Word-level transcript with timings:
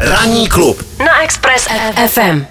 Ranní 0.00 0.48
klub 0.48 0.82
na 0.98 1.22
Express 1.22 1.68
FM. 2.06 2.46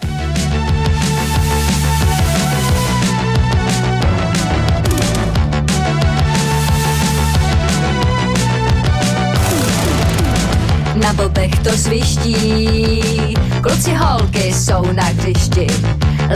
Na 10.96 11.14
bobech 11.14 11.60
to 11.60 11.70
sviští, 11.70 13.34
kluci 13.62 13.94
holky 13.94 14.54
jsou 14.54 14.92
na 14.92 15.04
hřišti, 15.04 15.68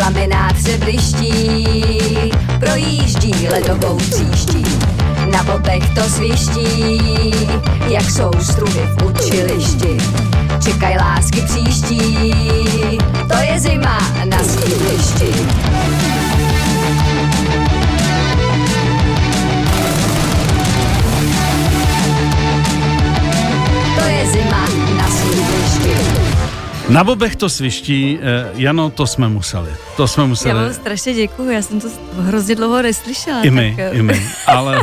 laminát 0.01 0.61
se 0.61 0.77
bliští, 0.77 1.65
projíždí 2.59 3.47
ledovou 3.49 3.97
příští. 3.97 4.65
Na 5.31 5.43
bobech 5.43 5.89
to 5.95 6.01
sviští, 6.01 7.31
jak 7.87 8.11
jsou 8.11 8.31
struhy 8.41 8.81
v 8.99 9.05
učilišti. 9.05 9.97
Čekaj 10.63 10.95
lásky 10.97 11.41
příští, 11.41 12.31
to 13.27 13.37
je 13.37 13.59
zima 13.59 13.97
na 14.25 14.37
sídlišti. 14.43 15.31
To 23.99 24.05
je 24.07 24.25
zima 24.31 24.61
na 24.97 25.07
sídlišti. 25.07 25.95
Na 26.89 27.03
bobech 27.03 27.35
to 27.35 27.49
sviští, 27.49 28.19
eh, 28.21 28.49
Jano, 28.55 28.89
to 28.89 29.07
jsme 29.07 29.27
museli. 29.29 29.69
To 29.97 30.07
jsme 30.07 30.23
Já 30.23 30.27
museli. 30.27 30.53
vám 30.53 30.73
strašně 30.73 31.13
děkuju, 31.13 31.49
já 31.49 31.61
jsem 31.61 31.81
to 31.81 31.87
hrozně 32.17 32.55
dlouho 32.55 32.81
neslyšela. 32.81 33.41
I 33.41 33.51
my, 33.51 33.73
tak, 33.77 33.85
eh, 33.93 33.97
i 33.97 34.01
my. 34.01 34.21
Ale 34.47 34.79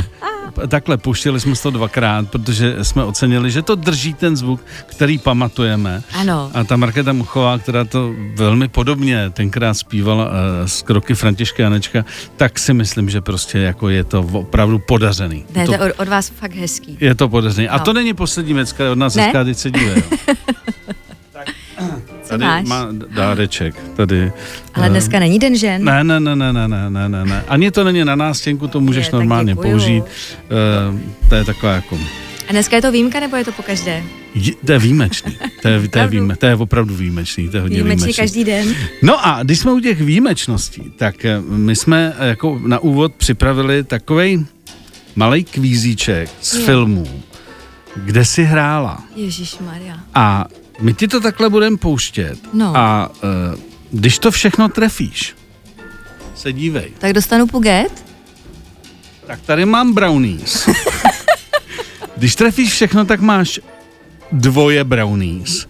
takhle 0.69 0.97
puštili 0.97 1.41
jsme 1.41 1.55
to 1.63 1.71
dvakrát, 1.71 2.31
protože 2.31 2.77
jsme 2.85 3.05
ocenili, 3.05 3.51
že 3.51 3.63
to 3.63 3.75
drží 3.75 4.15
ten 4.15 4.37
zvuk, 4.37 4.61
který 4.87 5.19
pamatujeme. 5.19 6.03
Ano. 6.13 6.51
A 6.55 6.65
ta 6.65 6.77
Markéta 6.77 7.13
Muchová, 7.13 7.59
která 7.59 7.85
to 7.85 8.15
velmi 8.35 8.69
podobně 8.69 9.31
tenkrát 9.31 9.75
zpívala 9.75 10.25
uh, 10.27 10.33
z 10.67 10.83
kroky 10.83 11.15
Františka 11.15 11.63
Janečka, 11.63 12.05
tak 12.37 12.59
si 12.59 12.75
myslím, 12.75 13.11
že 13.11 13.21
prostě 13.21 13.59
jako 13.59 13.89
je 13.89 14.05
to 14.05 14.21
opravdu 14.33 14.79
podařený. 14.79 15.45
Ne, 15.55 15.67
to, 15.67 15.73
to 15.77 15.85
je 15.85 15.93
od, 15.93 16.01
od 16.01 16.09
vás 16.09 16.29
fakt 16.31 16.55
hezký. 16.55 16.97
je 17.01 17.15
to 17.15 17.29
podařený. 17.29 17.69
A 17.69 17.79
No. 17.79 17.85
to 17.85 17.93
není 17.93 18.15
poslední 18.15 18.55
věc, 18.55 18.73
která 18.73 18.93
od 18.93 18.99
nás 18.99 19.15
hezká 19.15 19.45
teď 19.45 19.59
se 19.59 19.71
díve. 19.71 19.95
tady 22.29 22.45
máš? 22.45 22.65
má 22.65 22.89
dáreček. 23.15 23.75
Tady, 23.97 24.33
Ale 24.75 24.87
eh, 24.87 24.91
dneska 24.91 25.19
není 25.19 25.39
den 25.39 25.57
žen. 25.57 25.85
Ne, 25.85 26.05
ne, 26.05 26.21
ne, 26.21 26.37
ne, 26.37 26.53
ne, 26.53 26.69
ne, 26.69 27.09
ne, 27.09 27.25
ne. 27.25 27.45
Ani 27.49 27.71
to 27.71 27.85
není 27.85 28.05
na 28.05 28.17
nástěnku, 28.17 28.69
to 28.69 28.81
můžeš 28.81 29.07
je, 29.07 29.13
normálně 29.13 29.57
použít. 29.57 30.05
E, 30.05 31.29
to 31.29 31.35
je 31.35 31.45
taková 31.45 31.73
jako... 31.73 31.99
A 32.49 32.53
dneska 32.53 32.77
je 32.77 32.83
to 32.83 32.93
výjimka, 32.93 33.21
nebo 33.21 33.37
je 33.37 33.45
to 33.45 33.53
po 33.53 33.63
každé? 33.63 34.03
Je, 34.35 34.53
to 34.67 34.73
je 34.73 34.79
výjimečný. 34.79 35.37
To 35.63 35.69
je, 35.69 35.89
to, 35.89 35.99
je 35.99 36.07
výjime, 36.07 36.37
to 36.37 36.47
je 36.47 36.57
opravdu 36.57 36.95
výjimečný. 36.95 37.49
To 37.49 37.57
je 37.57 37.61
hodně 37.61 37.75
výjimečný, 37.75 38.07
výjimečný 38.07 38.23
každý 38.23 38.45
den. 38.45 38.75
No 39.03 39.27
a 39.27 39.43
když 39.43 39.59
jsme 39.59 39.73
u 39.73 39.81
těch 39.81 40.01
výjimečností, 40.01 40.93
tak 40.97 41.25
eh, 41.25 41.41
my 41.41 41.77
jsme 41.77 42.15
jako 42.21 42.61
na 42.67 42.79
úvod 42.79 43.15
připravili 43.15 43.85
takový 43.85 44.47
malý 45.17 45.45
kvízíček 45.45 46.31
z 46.41 46.55
je. 46.55 46.61
filmů, 46.61 47.23
kde 47.97 48.25
si 48.25 48.45
hrála. 48.45 49.03
Ježíš 49.17 49.59
Maria. 49.59 50.01
A 50.15 50.45
my 50.81 50.95
ti 50.95 51.09
to 51.09 51.21
takhle 51.21 51.51
budeme 51.51 51.77
pouštět. 51.77 52.39
No. 52.53 52.77
A 52.77 53.11
uh, 53.11 53.61
když 53.91 54.19
to 54.19 54.31
všechno 54.31 54.69
trefíš, 54.69 55.35
se 56.35 56.53
dívej. 56.53 56.93
Tak 56.99 57.13
dostanu 57.13 57.47
puget? 57.47 58.05
Tak 59.27 59.41
tady 59.41 59.65
mám 59.65 59.93
brownies. 59.93 60.69
Když 62.17 62.35
trefíš 62.35 62.73
všechno, 62.73 63.05
tak 63.05 63.21
máš 63.21 63.61
dvoje 64.33 64.85
brownies. 64.85 65.67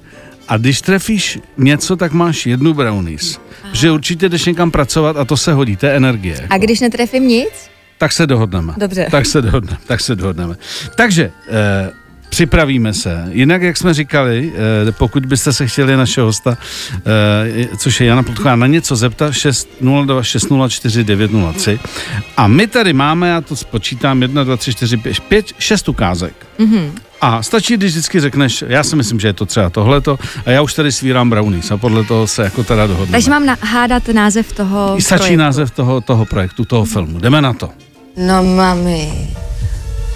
A 0.49 0.57
když 0.57 0.81
trefíš 0.81 1.39
něco, 1.57 1.97
tak 1.97 2.13
máš 2.13 2.47
jednu 2.47 2.75
brownies. 2.75 3.41
Že 3.73 3.91
určitě 3.91 4.29
jdeš 4.29 4.45
někam 4.45 4.71
pracovat 4.71 5.17
a 5.17 5.25
to 5.25 5.37
se 5.37 5.53
hodí, 5.53 5.77
to 5.77 5.87
je 5.87 5.97
energie. 5.97 6.47
A 6.51 6.59
když 6.59 6.81
netrefím 6.81 7.29
nic? 7.29 7.71
Tak 7.99 8.13
se 8.13 8.27
dohodneme. 8.27 8.75
Dobře. 8.77 9.09
Tak 9.11 9.27
se 9.27 9.43
dohodneme, 9.43 9.79
tak 9.87 10.01
se 10.01 10.17
dohodneme. 10.17 10.57
Takže, 10.97 11.33
eh, 11.49 11.91
připravíme 12.29 12.95
se. 12.95 13.25
Jinak, 13.31 13.63
jak 13.63 13.77
jsme 13.77 13.95
říkali, 13.95 14.53
eh, 14.89 14.93
pokud 14.93 15.27
byste 15.27 15.53
se 15.53 15.67
chtěli 15.67 15.97
našeho 15.97 16.27
hosta, 16.27 16.59
eh, 17.07 17.69
což 17.79 18.01
je 18.01 18.07
Jana 18.07 18.23
Plutková, 18.23 18.57
na 18.57 18.67
něco 18.67 18.97
zeptat, 18.97 19.33
602 19.33 20.23
604 20.23 21.05
903. 21.05 21.81
A 22.37 22.47
my 22.47 22.67
tady 22.67 22.93
máme, 22.93 23.29
já 23.29 23.41
to 23.41 23.57
spočítám, 23.57 24.23
1, 24.23 24.45
2, 24.45 24.57
3, 24.57 24.73
4, 24.75 24.97
5, 24.97 25.21
5 25.21 25.47
6 25.59 25.89
ukázek. 25.89 26.35
Mhm. 26.59 26.93
A 27.21 27.43
stačí, 27.43 27.75
když 27.77 27.91
vždycky 27.93 28.21
řekneš, 28.21 28.65
já 28.69 28.85
si 28.85 28.97
myslím, 28.97 29.21
že 29.21 29.29
je 29.29 29.33
to 29.33 29.47
třeba 29.47 29.71
tohleto, 29.71 30.19
a 30.47 30.51
já 30.51 30.63
už 30.63 30.75
tady 30.75 30.93
svírám 30.93 31.31
brownies 31.31 31.71
a 31.71 31.77
podle 31.77 32.05
toho 32.05 32.27
se 32.27 32.43
jako 32.43 32.65
teda 32.65 32.87
dohodneme. 32.87 33.13
Takže 33.13 33.31
mám 33.31 33.47
na- 33.47 33.57
hádat 33.61 34.09
název 34.09 34.53
toho 34.53 34.95
I 34.99 35.03
stačí 35.03 35.19
projektu. 35.19 35.39
název 35.39 35.71
toho, 35.71 36.01
toho 36.01 36.25
projektu, 36.25 36.65
toho 36.65 36.85
filmu. 36.85 37.19
Jdeme 37.19 37.41
na 37.43 37.53
to. 37.53 37.71
No 38.17 38.43
mami, 38.45 39.29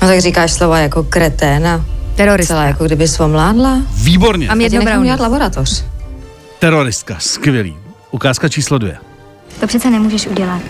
no 0.02 0.08
tak 0.08 0.20
říkáš 0.20 0.52
slova 0.52 0.78
jako 0.78 1.02
kreténa. 1.02 1.84
Terorista. 2.16 2.54
Celá 2.54 2.64
jako 2.64 2.84
kdyby 2.84 3.06
omládla. 3.20 3.82
Výborně. 3.94 4.48
Mám 4.48 4.60
Já 4.60 4.64
jedno 4.64 4.78
ti 4.80 4.84
nechám 4.84 4.94
brownie. 5.00 5.16
dělat 5.16 5.24
laboratoř. 5.30 5.84
Teroristka, 6.58 7.16
skvělý. 7.18 7.76
Ukázka 8.10 8.48
číslo 8.48 8.78
dvě. 8.78 8.96
To 9.60 9.66
přece 9.66 9.90
nemůžeš 9.90 10.26
udělat. 10.26 10.62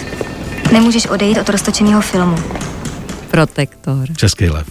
Nemůžeš 0.72 1.06
odejít 1.06 1.38
od 1.38 1.48
roztočeného 1.48 2.00
filmu. 2.00 2.36
Protektor. 3.30 4.04
Český 4.16 4.48
lev. 4.50 4.66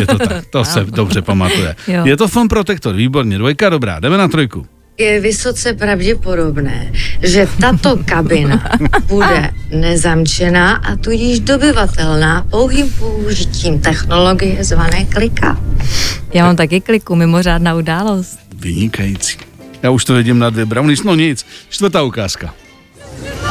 Je 0.00 0.06
to 0.06 0.18
tak, 0.18 0.44
to 0.50 0.64
se 0.64 0.84
dobře 0.84 1.22
pamatuje. 1.22 1.76
Jo. 1.88 2.06
Je 2.06 2.16
to 2.16 2.28
film 2.28 2.48
Protektor, 2.48 2.94
výborně, 2.94 3.38
dvojka 3.38 3.68
dobrá, 3.68 4.00
jdeme 4.00 4.18
na 4.18 4.28
trojku. 4.28 4.66
Je 4.98 5.20
vysoce 5.20 5.72
pravděpodobné, 5.72 6.92
že 7.22 7.48
tato 7.60 7.98
kabina 8.04 8.70
bude 9.06 9.50
nezamčená 9.70 10.74
a 10.74 10.96
tudíž 10.96 11.40
dobyvatelná 11.40 12.46
pouhým 12.50 12.90
použitím 12.90 13.80
technologie 13.80 14.64
zvané 14.64 15.04
klika. 15.04 15.60
Já 16.34 16.44
mám 16.44 16.56
taky 16.56 16.80
kliku, 16.80 17.14
mimořádná 17.14 17.74
událost. 17.74 18.38
Vynikající. 18.56 19.38
Já 19.82 19.90
už 19.90 20.04
to 20.04 20.14
vidím 20.14 20.38
na 20.38 20.50
dvě 20.50 20.66
brownies, 20.66 21.02
no 21.02 21.14
nic. 21.14 21.46
Čtvrtá 21.68 22.02
ukázka. 22.02 22.54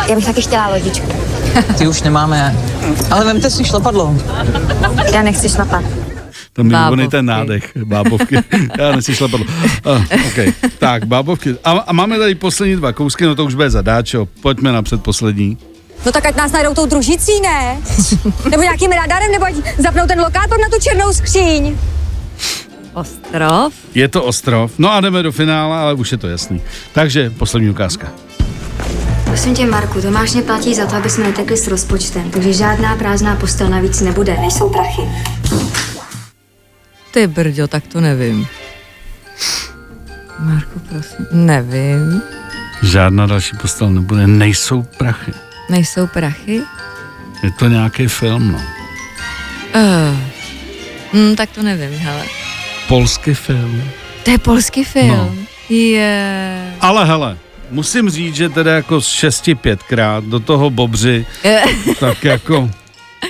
Já 0.10 0.16
bych 0.16 0.26
taky 0.26 0.42
chtěla 0.42 0.68
lodičku. 0.68 1.08
Ty 1.78 1.88
už 1.88 2.04
nemáme. 2.04 2.56
Ale 3.12 3.26
vemte 3.26 3.50
si 3.50 3.66
šlapadlo. 3.66 4.16
Já 5.14 5.22
nechci 5.22 5.50
šlapat. 5.50 5.84
To 6.54 6.64
mi 6.64 6.70
Bábovky. 6.70 6.86
výborný 6.86 7.10
ten 7.10 7.26
nádech, 7.26 7.72
bábovky. 7.84 8.36
Já 8.80 8.96
nechci 8.96 9.16
šlapadlo. 9.16 9.46
Uh, 9.86 10.04
okay. 10.28 10.54
Tak, 10.80 11.06
bábovky. 11.06 11.56
A, 11.64 11.72
a, 11.72 11.94
máme 11.94 12.18
tady 12.18 12.36
poslední 12.36 12.76
dva 12.76 12.94
kousky, 12.94 13.26
no 13.26 13.36
to 13.36 13.46
už 13.46 13.56
bude 13.56 13.70
zadáčo. 13.70 14.28
Pojďme 14.42 14.72
na 14.72 14.82
předposlední. 14.82 15.58
No 16.06 16.12
tak 16.12 16.26
ať 16.26 16.36
nás 16.36 16.52
najdou 16.52 16.74
tou 16.74 16.86
družicí, 16.86 17.32
ne? 17.42 17.78
Nebo 18.50 18.64
nějakým 18.64 18.92
radarem, 18.92 19.32
nebo 19.32 19.46
ať 19.46 19.56
zapnou 19.78 20.08
ten 20.08 20.20
lokátor 20.20 20.58
na 20.60 20.70
tu 20.70 20.82
černou 20.82 21.14
skříň. 21.14 21.78
Ostrov. 22.94 23.74
Je 23.96 24.08
to 24.08 24.24
ostrov. 24.24 24.72
No 24.78 24.92
a 24.92 25.02
jdeme 25.02 25.24
do 25.24 25.32
finále, 25.32 25.78
ale 25.78 25.94
už 25.94 26.12
je 26.12 26.18
to 26.18 26.28
jasný. 26.28 26.62
Takže 26.94 27.30
poslední 27.30 27.70
ukázka. 27.70 28.08
Prosím 29.26 29.54
tě, 29.56 29.66
Marku, 29.66 30.02
Tomáš 30.02 30.34
mě 30.34 30.42
platí 30.42 30.76
za 30.76 30.86
to, 30.86 30.96
aby 30.96 31.10
jsme 31.10 31.24
netekli 31.24 31.58
s 31.58 31.68
rozpočtem, 31.68 32.32
takže 32.32 32.54
žádná 32.54 32.96
prázdná 32.96 33.36
postel 33.36 33.70
navíc 33.70 34.02
nebude. 34.02 34.38
Nejsou 34.42 34.70
prachy. 34.70 35.02
Ty 37.12 37.28
brďo, 37.28 37.68
tak 37.68 37.88
to 37.88 38.02
nevím. 38.02 38.48
Marku, 40.40 40.80
prosím. 40.80 41.26
Nevím. 41.32 42.22
Žádná 42.84 43.26
další 43.26 43.58
postel 43.58 43.90
nebude, 43.90 44.28
nejsou 44.28 44.84
prachy. 44.84 45.32
Nejsou 45.70 46.08
prachy? 46.08 46.62
Je 47.44 47.52
to 47.60 47.68
nějaký 47.68 48.08
film, 48.08 48.52
no. 48.52 48.62
Uh. 49.76 50.18
Hmm, 51.14 51.36
tak 51.36 51.50
to 51.50 51.64
nevím, 51.64 52.00
hele. 52.00 52.26
Polský 52.88 53.34
film. 53.34 53.84
To 54.24 54.32
je 54.32 54.38
polský 54.38 54.84
film. 54.84 55.08
No. 55.10 55.36
Je. 55.70 56.74
Ale 56.82 57.06
hele, 57.06 57.38
musím 57.72 58.10
říct, 58.10 58.36
že 58.36 58.50
teda 58.50 58.76
jako 58.76 59.02
z 59.02 59.08
šesti 59.08 59.56
pětkrát 59.56 60.24
do 60.24 60.40
toho 60.40 60.70
bobři, 60.70 61.26
tak 62.00 62.24
jako 62.24 62.72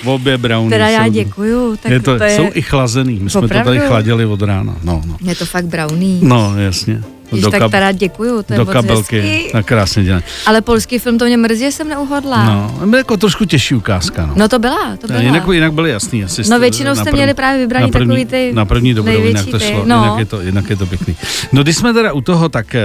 v 0.03 0.09
obě 0.09 0.37
brownie 0.37 0.69
Teda 0.69 0.89
já 0.89 1.07
děkuju. 1.07 1.77
Tak 1.77 1.91
je 1.91 1.99
to, 1.99 2.17
to 2.17 2.23
je, 2.23 2.35
jsou 2.35 2.49
i 2.53 2.61
chlazený, 2.61 3.19
my 3.21 3.29
jsme 3.29 3.41
to 3.41 3.47
tady 3.47 3.79
chladili 3.79 4.25
od 4.25 4.41
rána. 4.41 4.75
No, 4.83 5.01
no. 5.05 5.17
je 5.21 5.35
to 5.35 5.45
fakt 5.45 5.65
brownie. 5.65 6.19
no 6.21 6.53
jasně. 6.57 7.03
Když 7.31 7.45
tak 7.51 7.71
teda 7.71 7.91
děkuju, 7.91 8.43
to 8.43 8.53
je 8.53 8.59
do 8.59 8.65
kabelky, 8.65 9.49
tak 9.51 9.65
krásně 9.65 10.03
dělané. 10.03 10.23
Ale 10.45 10.61
polský 10.61 10.99
film 10.99 11.17
to 11.17 11.25
mě 11.25 11.37
mrzí, 11.37 11.59
že 11.59 11.71
jsem 11.71 11.89
neuhodla. 11.89 12.43
No, 12.45 12.77
ale 12.81 12.97
jako 12.97 13.17
trošku 13.17 13.45
těžší 13.45 13.75
ukázka, 13.75 14.25
no. 14.25 14.33
No 14.35 14.49
to 14.49 14.59
byla, 14.59 14.97
to 14.97 15.07
byla. 15.07 15.19
Jinak, 15.21 15.43
jinak 15.51 15.73
byly 15.73 15.89
jasný. 15.89 16.23
Asi 16.23 16.41
No 16.49 16.59
většinou 16.59 16.95
jste 16.95 17.03
první- 17.03 17.17
měli 17.17 17.33
právě 17.33 17.59
vybraný 17.59 17.85
na 17.85 17.91
první, 17.91 18.07
takový 18.07 18.25
ty 18.25 18.51
Na 18.53 18.65
první 18.65 18.93
dobrou, 18.93 19.23
jinak 19.23 19.45
to 19.45 19.59
ty, 19.59 19.65
šlo, 19.65 19.83
no. 19.85 20.03
jinak, 20.03 20.19
je 20.19 20.25
to, 20.25 20.41
jinak 20.41 20.69
je 20.69 20.75
to 20.75 20.85
pěkný. 20.85 21.15
No 21.51 21.63
když 21.63 21.75
jsme 21.75 21.93
teda 21.93 22.13
u 22.13 22.21
toho, 22.21 22.49
tak 22.49 22.75
eh, 22.75 22.81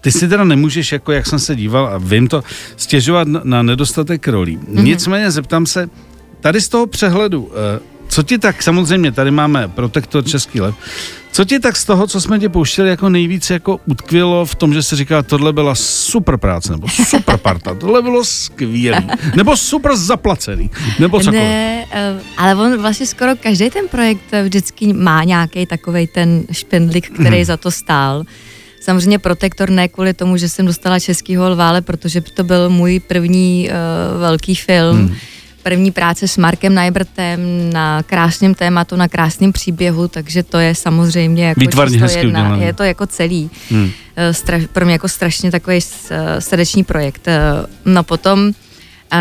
ty 0.00 0.12
si 0.12 0.28
teda 0.28 0.44
nemůžeš, 0.44 0.92
jako 0.92 1.12
jak 1.12 1.26
jsem 1.26 1.38
se 1.38 1.56
díval 1.56 1.86
a 1.86 1.98
vím 1.98 2.28
to, 2.28 2.42
stěžovat 2.76 3.28
na, 3.28 3.62
nedostatek 3.62 4.28
rolí. 4.28 4.56
Mhm. 4.56 4.66
Mm-hmm. 4.76 4.82
Nicméně 4.84 5.30
zeptám 5.30 5.66
se, 5.66 5.88
tady 6.44 6.60
z 6.60 6.68
toho 6.68 6.86
přehledu, 6.86 7.50
eh, 7.76 7.80
co 8.08 8.22
ti 8.22 8.38
tak, 8.38 8.62
samozřejmě 8.62 9.12
tady 9.12 9.30
máme 9.30 9.68
Protektor 9.68 10.24
Český 10.24 10.60
lev, 10.60 10.74
Co 11.32 11.44
ti 11.44 11.58
tak 11.60 11.76
z 11.76 11.84
toho, 11.84 12.06
co 12.06 12.20
jsme 12.20 12.38
tě 12.38 12.48
pouštěli, 12.48 12.88
jako 12.88 13.08
nejvíc 13.08 13.50
jako 13.50 13.80
utkvělo 13.86 14.46
v 14.46 14.54
tom, 14.54 14.74
že 14.74 14.82
jsi 14.82 14.96
říkal, 14.96 15.22
tohle 15.22 15.52
byla 15.52 15.74
super 15.74 16.36
práce, 16.36 16.72
nebo 16.72 16.88
super 16.88 17.36
parta, 17.38 17.74
tohle 17.80 18.02
bylo 18.02 18.24
skvělý, 18.24 19.06
nebo 19.36 19.56
super 19.56 19.96
zaplacený, 19.96 20.70
nebo 20.98 21.18
cokoliv. 21.18 21.42
Ne, 21.42 21.84
eh, 21.92 22.20
ale 22.36 22.54
on 22.54 22.76
vlastně 22.78 23.06
skoro 23.06 23.32
každý 23.40 23.70
ten 23.70 23.88
projekt 23.88 24.20
eh, 24.32 24.42
vždycky 24.42 24.92
má 24.92 25.24
nějaký 25.24 25.66
takový 25.66 26.06
ten 26.06 26.42
špendlík, 26.52 27.10
který 27.10 27.36
Mhm. 27.36 27.44
za 27.44 27.56
to 27.56 27.70
stál. 27.70 28.24
Samozřejmě 28.80 29.18
protektor 29.18 29.70
ne 29.70 29.88
kvůli 29.88 30.14
tomu, 30.14 30.36
že 30.36 30.48
jsem 30.48 30.66
dostala 30.66 31.00
českýho 31.00 31.50
lva, 31.50 31.68
ale 31.68 31.82
protože 31.82 32.20
to 32.20 32.44
byl 32.44 32.70
můj 32.70 33.00
první 33.00 33.68
uh, 33.68 34.20
velký 34.20 34.54
film. 34.54 34.96
Hmm. 34.96 35.16
První 35.64 35.90
práce 35.90 36.28
s 36.28 36.36
Markem 36.36 36.74
Najbrtem 36.74 37.40
na 37.72 38.02
krásném 38.02 38.54
tématu, 38.54 38.96
na 38.96 39.08
krásném 39.08 39.52
příběhu, 39.52 40.08
takže 40.08 40.42
to 40.42 40.58
je 40.58 40.74
samozřejmě 40.74 41.44
jako 41.46 41.60
Výtvarně 41.60 41.98
hezky 41.98 42.18
jedna. 42.26 42.56
Je 42.56 42.72
to 42.72 42.82
jako 42.82 43.06
celý. 43.06 43.50
Hmm. 43.70 43.90
Eh, 44.16 44.30
stra- 44.30 44.68
pro 44.72 44.84
mě 44.84 44.92
jako 44.94 45.08
strašně 45.08 45.50
takový 45.50 45.78
eh, 46.10 46.40
srdeční 46.40 46.84
projekt. 46.84 47.28
Eh, 47.28 47.40
No 47.84 48.02
potom 48.02 48.52
eh, 49.12 49.16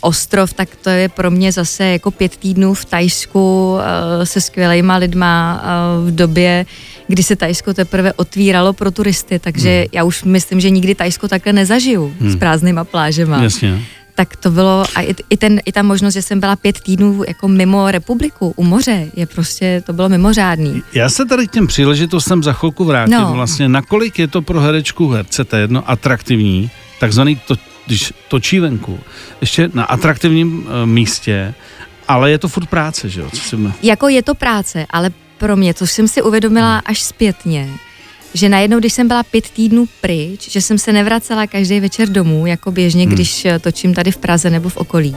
Ostrov, 0.00 0.52
tak 0.52 0.68
to 0.82 0.90
je 0.90 1.08
pro 1.08 1.30
mě 1.30 1.52
zase 1.52 1.84
jako 1.84 2.10
pět 2.10 2.36
týdnů 2.36 2.74
v 2.74 2.84
Tajsku 2.84 3.76
eh, 4.20 4.26
se 4.26 4.40
skvělejma 4.40 4.96
lidma 4.96 5.62
eh, 5.64 6.10
v 6.10 6.14
době, 6.14 6.66
kdy 7.08 7.22
se 7.22 7.36
Tajsko 7.36 7.74
teprve 7.74 8.12
otvíralo 8.12 8.72
pro 8.72 8.90
turisty, 8.90 9.38
takže 9.38 9.78
Hmm. 9.78 9.88
já 9.92 10.04
už 10.04 10.24
myslím, 10.24 10.60
že 10.60 10.70
nikdy 10.70 10.94
Tajsko 10.94 11.28
takhle 11.28 11.52
nezažiju 11.52 12.14
s 12.20 12.36
prázdnýma 12.36 12.84
plážema. 12.84 13.42
Jasně. 13.42 13.80
Tak 14.16 14.36
to 14.36 14.50
bylo, 14.50 14.84
a 14.94 15.00
i, 15.02 15.14
i, 15.30 15.36
ten, 15.36 15.60
i 15.64 15.72
ta 15.72 15.82
možnost, 15.82 16.14
že 16.14 16.22
jsem 16.22 16.40
byla 16.40 16.56
pět 16.56 16.80
týdnů 16.80 17.24
jako 17.28 17.48
mimo 17.48 17.90
republiku, 17.90 18.54
u 18.56 18.64
moře, 18.64 19.10
je 19.16 19.26
prostě, 19.26 19.82
to 19.86 19.92
bylo 19.92 20.08
mimořádný. 20.08 20.82
Já 20.92 21.08
se 21.08 21.24
tady 21.24 21.46
k 21.46 21.50
těm 21.50 21.66
příležitostem 21.66 22.42
za 22.42 22.52
chvilku 22.52 22.84
vrátím. 22.84 23.14
No. 23.14 23.32
Vlastně, 23.32 23.68
nakolik 23.68 24.18
je 24.18 24.28
to 24.28 24.42
pro 24.42 24.60
herečku 24.60 25.08
herce, 25.08 25.44
to 25.44 25.56
je 25.56 25.62
jedno, 25.62 25.90
atraktivní, 25.90 26.70
takzvaný, 27.00 27.40
to, 27.46 27.54
když 27.86 28.12
točí 28.28 28.60
venku, 28.60 29.00
ještě 29.40 29.70
na 29.74 29.84
atraktivním 29.84 30.66
e, 30.82 30.86
místě, 30.86 31.54
ale 32.08 32.30
je 32.30 32.38
to 32.38 32.48
furt 32.48 32.66
práce, 32.66 33.08
že 33.08 33.20
jo? 33.20 33.30
Co. 33.30 33.56
Jako 33.82 34.08
je 34.08 34.22
to 34.22 34.34
práce, 34.34 34.86
ale 34.90 35.10
pro 35.38 35.56
mě, 35.56 35.74
což 35.74 35.92
jsem 35.92 36.08
si 36.08 36.22
uvědomila 36.22 36.78
až 36.78 37.02
zpětně, 37.02 37.68
že 38.36 38.48
najednou, 38.48 38.78
když 38.78 38.92
jsem 38.92 39.08
byla 39.08 39.22
pět 39.22 39.50
týdnů 39.50 39.86
pryč, 40.00 40.50
že 40.50 40.60
jsem 40.60 40.78
se 40.78 40.92
nevracela 40.92 41.46
každý 41.46 41.80
večer 41.80 42.08
domů, 42.08 42.46
jako 42.46 42.70
běžně, 42.70 43.04
Hmm. 43.04 43.14
když 43.14 43.44
eh, 43.44 43.58
točím 43.58 43.94
tady 43.94 44.12
v 44.12 44.16
Praze 44.16 44.50
nebo 44.50 44.68
v 44.68 44.76
okolí, 44.76 45.16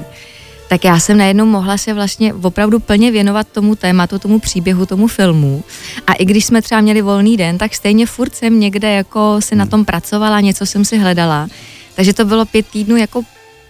tak 0.70 0.86
já 0.86 1.00
jsem 1.00 1.18
najednou 1.18 1.46
mohla 1.46 1.78
se 1.78 1.94
vlastně 1.94 2.34
opravdu 2.34 2.80
plně 2.80 3.12
věnovat 3.12 3.48
tomu 3.48 3.76
tématu, 3.76 4.20
tomu 4.20 4.40
příběhu, 4.40 4.86
tomu 4.86 5.08
filmu. 5.08 5.64
A 6.08 6.14
i 6.14 6.26
když 6.26 6.46
jsme 6.46 6.62
třeba 6.62 6.82
měli 6.82 7.02
volný 7.02 7.38
den, 7.38 7.58
tak 7.58 7.76
stejně 7.76 8.06
furt 8.06 8.36
jsem 8.36 8.60
někde 8.60 8.92
jako 8.92 9.42
si 9.42 9.56
na 9.56 9.66
tom 9.66 9.86
pracovala, 9.86 10.40
něco 10.40 10.66
jsem 10.66 10.86
si 10.86 10.98
hledala. 10.98 11.48
Takže 11.96 12.14
to 12.14 12.26
bylo 12.26 12.46
pět 12.46 12.68
týdnů 12.68 12.98
jako 12.98 13.22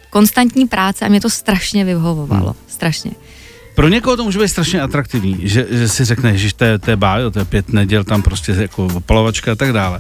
konstantní 0.10 0.68
práce 0.68 1.06
a 1.06 1.08
mě 1.08 1.22
to 1.22 1.30
strašně 1.30 1.86
vyhovovalo. 1.86 2.56
Strašně. 2.68 3.12
Pro 3.80 3.88
někoho 3.88 4.18
to 4.18 4.24
může 4.24 4.40
být 4.40 4.48
strašně 4.48 4.82
atraktivní, 4.82 5.38
že, 5.42 5.66
že 5.70 5.88
si 5.88 6.06
řekne, 6.06 6.38
že 6.38 6.56
to 6.56 6.64
je, 6.64 6.80
to 6.80 6.90
je 6.90 6.96
bájo, 6.96 7.32
to 7.32 7.40
je 7.40 7.46
pět 7.46 7.70
neděl, 7.70 8.04
tam 8.04 8.22
prostě 8.22 8.52
jako 8.52 8.86
opalovačka 8.86 9.52
a 9.52 9.56
tak 9.56 9.74
dále. 9.74 10.00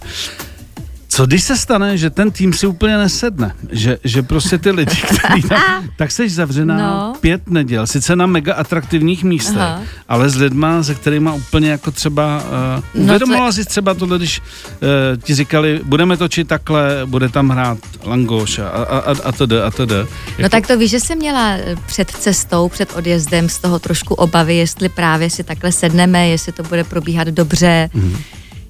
Co 1.11 1.25
když 1.25 1.44
se 1.44 1.57
stane, 1.57 1.97
že 1.97 2.09
ten 2.09 2.31
tým 2.31 2.53
si 2.53 2.67
úplně 2.67 2.97
nesedne? 2.97 3.51
Že, 3.71 3.97
že 4.03 4.21
prostě 4.23 4.57
ty 4.57 4.71
lidi, 4.71 4.95
který 5.01 5.41
tam, 5.41 5.83
tak 5.97 6.11
jsi 6.11 6.29
zavřená 6.29 6.77
No. 6.77 7.13
pět 7.19 7.50
neděl, 7.50 7.88
sice 7.88 8.15
na 8.15 8.25
mega 8.25 8.53
atraktivních 8.53 9.23
místech, 9.23 9.57
Aha. 9.57 9.81
ale 10.07 10.29
s 10.29 10.35
lidma, 10.35 10.83
se 10.83 10.95
kterými 10.95 11.29
úplně 11.35 11.69
jako 11.71 11.91
třeba, 11.91 12.38
uh, 12.77 12.83
No 12.95 13.03
uvědomovala 13.03 13.51
jsi 13.51 13.65
třeba 13.65 13.94
tohle, 13.94 14.17
když 14.17 14.39
uh, 14.39 15.21
ti 15.23 15.35
říkali, 15.35 15.81
budeme 15.83 16.17
točit 16.17 16.47
takhle, 16.47 17.01
bude 17.06 17.29
tam 17.29 17.50
hrát 17.50 17.77
Langoš 18.03 18.59
a, 18.59 18.67
a, 18.67 18.83
a, 19.00 19.15
a 19.23 19.31
td. 19.31 19.51
a 19.67 19.71
td. 19.71 19.91
No 20.39 20.50
tak 20.50 20.67
to 20.67 20.77
víš, 20.77 20.91
že 20.91 21.00
jsem 21.00 21.17
měla 21.17 21.50
eh, 21.51 21.75
před 21.85 22.09
cestou, 22.11 22.69
před 22.69 22.94
odjezdem 22.95 23.50
z 23.50 23.59
toho 23.59 23.79
trošku 23.79 24.13
obavy, 24.13 24.56
jestli 24.56 24.89
právě 24.89 25.29
si 25.29 25.44
takhle 25.44 25.71
sedneme, 25.71 26.27
jestli 26.27 26.51
to 26.51 26.63
bude 26.63 26.83
probíhat 26.83 27.27
dobře, 27.27 27.89
Mhm. 27.94 28.06
mm. 28.06 28.17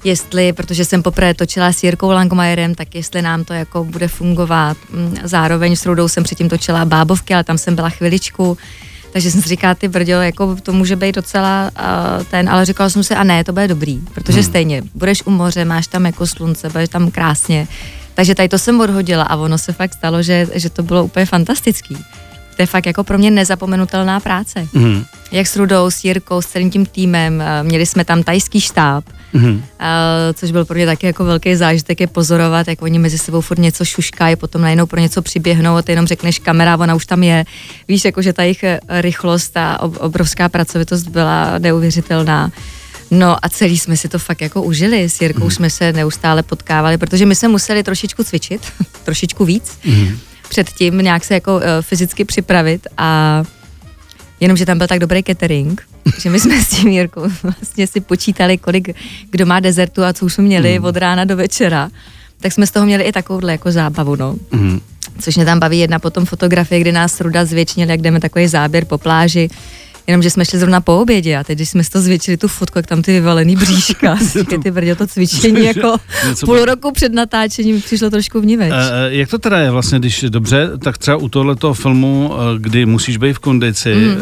Jestli, 0.03 0.53
protože 0.53 0.85
jsem 0.85 1.03
poprvé 1.03 1.33
točila 1.33 1.73
s 1.73 1.83
Jirkou 1.83 2.09
Langmajerem, 2.09 2.75
tak 2.75 2.95
jestli 2.95 3.21
nám 3.21 3.43
to 3.43 3.53
jako 3.53 3.83
bude 3.83 4.07
fungovat. 4.07 4.77
Mm, 4.91 5.17
Zároveň 5.23 5.75
s 5.75 5.85
Rudou 5.85 6.07
jsem 6.07 6.23
předtím 6.23 6.49
točila 6.49 6.85
Bábovky, 6.85 7.33
ale 7.33 7.43
tam 7.43 7.57
jsem 7.57 7.75
byla 7.75 7.89
chviličku, 7.89 8.57
takže 9.13 9.31
jsem 9.31 9.41
si 9.41 9.49
říkala, 9.49 9.75
ty 9.75 9.87
brďo, 9.87 10.21
jako 10.21 10.55
to 10.55 10.73
může 10.73 10.95
být 10.95 11.15
docela 11.15 11.71
uh, 11.79 12.23
ten, 12.23 12.49
ale 12.49 12.65
říkala 12.65 12.89
jsem 12.89 13.03
si, 13.03 13.15
a 13.15 13.23
ne, 13.23 13.43
to 13.43 13.53
bude 13.53 13.67
dobrý, 13.67 14.01
protože 14.13 14.39
hmm. 14.39 14.43
stejně, 14.43 14.81
budeš 14.95 15.23
u 15.25 15.29
moře, 15.29 15.65
máš 15.65 15.87
tam 15.87 16.05
jako 16.05 16.27
slunce, 16.27 16.69
budeš 16.69 16.89
tam 16.89 17.11
krásně, 17.11 17.67
takže 18.13 18.35
tady 18.35 18.49
to 18.49 18.57
jsem 18.57 18.79
odhodila 18.79 19.23
a 19.23 19.35
ono 19.35 19.57
se 19.57 19.73
fakt 19.73 19.93
stalo, 19.93 20.23
že, 20.23 20.47
že 20.53 20.69
to 20.69 20.83
bylo 20.83 21.03
úplně 21.03 21.25
fantastický. 21.25 21.97
To 22.59 22.63
je 22.63 22.67
fakt 22.67 22.85
jako 22.85 23.03
pro 23.03 23.17
mě 23.17 23.31
nezapomenutelná 23.31 24.19
práce. 24.19 24.67
Mhm. 24.73 25.05
Jak 25.31 25.47
s 25.47 25.55
Rudou, 25.55 25.91
s 25.91 26.03
Jirkou, 26.03 26.41
s 26.41 26.45
celým 26.45 26.69
tím 26.71 26.85
týmem, 26.85 27.41
eh, 27.41 27.63
měli 27.63 27.85
jsme 27.85 28.05
tam 28.05 28.23
tajský 28.23 28.61
štáb, 28.61 29.03
eh, 29.79 30.33
což 30.33 30.51
byl 30.51 30.65
pro 30.65 30.75
mě 30.75 30.85
taky 30.85 31.05
jako 31.05 31.25
velký 31.25 31.55
zážitek 31.55 31.99
je 32.01 32.07
pozorovat, 32.07 32.67
jak 32.67 32.81
oni 32.81 32.99
mezi 32.99 33.17
sebou 33.17 33.41
furt 33.41 33.59
něco 33.59 33.85
šuškají, 33.85 34.35
potom 34.35 34.61
najednou 34.61 34.85
pro 34.85 34.99
něco 34.99 35.21
přiběhnou 35.21 35.75
a 35.75 35.81
ty 35.81 35.91
jenom 35.91 36.07
řekneš 36.07 36.39
kamera, 36.39 36.77
ona 36.77 36.95
už 36.95 37.05
tam 37.05 37.23
je. 37.23 37.45
Víš, 37.87 38.05
jako 38.05 38.21
že 38.21 38.33
ta 38.33 38.43
jejich 38.43 38.63
eh, 38.63 38.79
rychlost 38.89 39.57
a 39.57 39.79
ob- 39.81 39.97
obrovská 39.99 40.49
pracovitost 40.49 41.07
byla 41.07 41.57
neuvěřitelná. 41.59 42.51
No 43.11 43.45
a 43.45 43.49
celý 43.49 43.79
jsme 43.79 43.97
si 43.97 44.07
to 44.09 44.19
fakt 44.19 44.41
jako 44.41 44.61
užili. 44.63 45.09
S 45.09 45.21
Jirkou 45.21 45.49
jsme 45.49 45.69
se 45.69 45.93
neustále 45.93 46.43
potkávali, 46.43 46.97
protože 46.97 47.25
my 47.25 47.35
jsme 47.35 47.47
museli 47.47 47.83
trošičku 47.83 48.23
cvičit, 48.23 48.61
trošičku 49.03 49.45
víc, 49.45 49.77
předtím 50.49 50.97
nějak 50.97 51.23
se 51.23 51.33
jako 51.33 51.55
uh, 51.55 51.61
fyzicky 51.81 52.25
připravit 52.25 52.87
a 52.97 53.43
jenomže 54.39 54.65
tam 54.65 54.77
byl 54.77 54.87
tak 54.87 54.99
dobrý 54.99 55.23
catering, 55.23 55.87
že 56.21 56.29
my 56.29 56.39
jsme 56.39 56.61
s 56.63 56.67
tím 56.67 56.87
Jirkou 56.87 57.21
vlastně 57.43 57.87
si 57.87 58.01
počítali, 58.01 58.57
kolik 58.57 58.95
kdo 59.29 59.45
má 59.45 59.59
dezertu 59.59 60.03
a 60.03 60.13
co 60.13 60.25
už 60.25 60.33
jsme 60.33 60.43
měli 60.43 60.79
od 60.79 60.97
rána 60.97 61.25
do 61.25 61.37
večera. 61.37 61.89
Tak 62.41 62.53
jsme 62.53 62.67
z 62.67 62.71
toho 62.71 62.85
měli 62.85 63.03
i 63.03 63.11
takovouhle 63.11 63.51
jako 63.51 63.71
zábavu, 63.71 64.15
no. 64.15 64.35
Mhm. 64.51 64.81
Což 65.19 65.35
mě 65.35 65.45
tam 65.45 65.59
baví 65.59 65.79
jedna 65.79 65.99
potom 65.99 66.25
fotografie, 66.25 66.81
kdy 66.81 66.91
nás 66.91 67.21
Ruda 67.21 67.45
zvětšnil, 67.45 67.89
jak 67.89 68.01
jdeme 68.01 68.19
takový 68.19 68.47
záběr 68.47 68.85
po 68.85 68.97
pláži. 68.97 69.49
Jenomže 70.09 70.29
jsme 70.29 70.45
šli 70.45 70.59
zrovna 70.59 70.81
po 70.81 70.99
obědě 70.99 71.37
a 71.37 71.43
teď, 71.43 71.57
když 71.57 71.69
jsme 71.69 71.83
si 71.83 71.89
to 71.89 72.01
zvětšili 72.01 72.37
tu 72.37 72.47
fotku, 72.47 72.79
jak 72.79 72.87
tam 72.87 73.01
ty 73.01 73.11
vyvalený 73.11 73.55
bříška, 73.55 74.17
ty, 74.49 74.57
ty 74.57 74.71
brdě, 74.71 74.95
to 74.95 75.07
cvičení 75.07 75.65
jako 75.65 75.97
půl 76.45 76.65
roku 76.65 76.91
před 76.91 77.13
natáčením 77.13 77.81
přišlo 77.81 78.09
trošku 78.09 78.41
vníveč. 78.41 78.73
Eh, 78.75 79.07
eh, 79.07 79.15
Jak 79.15 79.29
to 79.29 79.37
teda 79.37 79.59
je 79.59 79.71
vlastně, 79.71 79.99
když 79.99 80.25
dobře, 80.29 80.69
tak 80.83 80.97
třeba 80.97 81.17
u 81.17 81.29
tohoto 81.29 81.73
filmu, 81.73 82.33
eh, 82.33 82.59
kdy 82.59 82.85
musíš 82.85 83.17
být 83.17 83.33
v 83.33 83.39
kondici, 83.39 83.95
mm. 83.95 84.15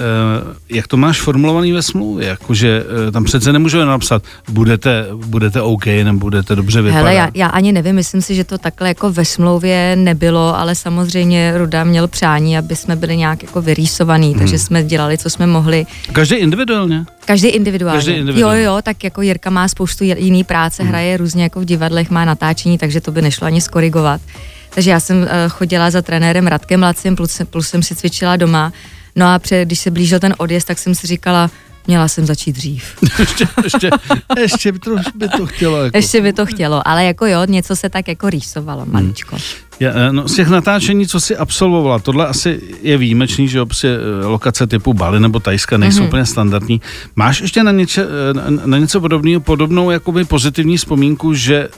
jak 0.70 0.88
to 0.88 0.98
máš 0.98 1.22
formulovaný 1.22 1.72
ve 1.72 1.82
smlouvě? 1.82 2.27
Jakože 2.27 2.84
eh, 3.08 3.12
tam 3.12 3.24
přece 3.24 3.53
nemůžeme 3.53 3.86
napsat, 3.86 4.24
budete, 4.50 5.06
budete 5.25 5.62
OK, 5.62 5.86
nebo 5.86 6.20
budete 6.20 6.56
dobře 6.56 6.82
vypadat. 6.82 7.00
Hele, 7.00 7.13
já, 7.15 7.29
já 7.34 7.48
ani 7.48 7.72
nevím, 7.72 7.96
myslím 7.96 8.22
si, 8.22 8.36
že 8.36 8.44
to 8.44 8.58
takhle 8.58 8.88
jako 8.88 9.12
ve 9.12 9.25
smlouvě 9.25 9.96
nebylo, 9.96 10.60
ale 10.60 10.75
samozřejmě 10.75 11.53
Ruda 11.58 11.84
měl 11.84 12.08
přání, 12.08 12.58
aby 12.58 12.75
jsme 12.75 12.96
byli 12.96 13.17
nějak 13.17 13.44
jako 13.44 13.62
vyrýsovaný, 13.62 14.29
Hmm. 14.29 14.39
takže 14.39 14.60
jsme 14.60 14.84
dělali, 14.84 15.17
co 15.17 15.29
jsme 15.29 15.48
mohli. 15.48 15.76
Každý 16.12 16.36
individuálně? 16.36 17.05
Každý 17.25 17.48
individuálně. 17.48 17.98
Každý 17.98 18.12
individuálně. 18.12 18.63
Jo, 18.63 18.74
jo, 18.75 18.81
tak 18.81 19.03
jako 19.03 19.22
Jirka 19.22 19.50
má 19.50 19.67
spoustu 19.67 20.03
jiný 20.03 20.43
práce, 20.43 20.84
Hmm. 20.84 20.89
hraje 20.89 21.17
různě 21.17 21.43
jako 21.43 21.60
v 21.60 21.65
divadlech, 21.65 22.10
má 22.10 22.25
natáčení, 22.25 22.77
takže 22.77 23.01
to 23.01 23.12
by 23.12 23.22
nešlo 23.22 23.48
ani 23.48 23.62
skorigovat. 23.62 24.22
Takže 24.69 24.91
já 24.91 25.00
jsem 25.00 25.17
uh, 25.17 25.27
chodila 25.50 25.91
za 25.91 26.01
trenérem 26.01 26.48
Radkem 26.48 26.81
Lacim, 26.84 27.15
plus, 27.15 27.41
plus 27.50 27.67
jsem 27.69 27.84
si 27.84 27.96
cvičila 27.96 28.36
doma. 28.36 28.74
No 29.15 29.25
a 29.34 29.39
před, 29.39 29.65
když 29.65 29.79
se 29.79 29.91
blížil 29.91 30.19
ten 30.19 30.36
odjezd, 30.38 30.67
tak 30.67 30.77
jsem 30.79 30.96
si 30.96 31.07
říkala, 31.07 31.50
měla 31.88 32.07
jsem 32.07 32.25
začít 32.25 32.51
dřív. 32.51 32.84
ještě, 33.19 33.48
ještě, 33.63 33.89
ještě 34.39 34.72
by, 34.72 34.79
to, 34.79 34.96
by 35.15 35.29
to 35.29 35.46
chtělo. 35.46 35.84
Jako. 35.84 35.98
Ještě 35.98 36.22
by 36.22 36.34
to 36.34 36.46
chtělo, 36.46 36.88
ale 36.88 37.05
jako 37.05 37.25
jo, 37.25 37.39
něco 37.46 37.75
se 37.75 37.89
tak 37.89 38.07
jako 38.07 38.29
rýsovalo 38.29 38.86
maličko. 38.86 39.36
Ja, 39.36 39.41
eh, 39.86 40.12
no, 40.13 40.27
z 40.27 40.36
těch 40.36 40.48
natáčení, 40.48 41.07
co 41.07 41.19
jsi 41.19 41.38
absolvovala, 41.38 42.00
tohle 42.00 42.27
asi 42.27 42.62
je 42.81 42.98
výjimečný, 42.98 43.48
že 43.48 43.62
obsi 43.62 43.88
lokace 44.24 44.67
typu 44.67 44.93
Bali 44.93 45.19
nebo 45.19 45.39
Tajska 45.39 45.77
nejsou 45.77 45.98
Mhm. 45.98 46.03
mm-hmm. 46.03 46.07
úplně 46.07 46.25
standardní. 46.25 46.81
Máš 47.15 47.41
ještě 47.41 47.63
na, 47.63 47.72
něče, 47.72 48.01
eh, 48.03 48.34
na, 48.34 48.43
na 48.65 48.77
něco 48.77 49.01
podobného, 49.01 49.41
podobnou 49.41 49.91
jakoby 49.91 50.25
pozitivní 50.25 50.77
vzpomínku, 50.77 51.34
že 51.34 51.55
e, 51.55 51.69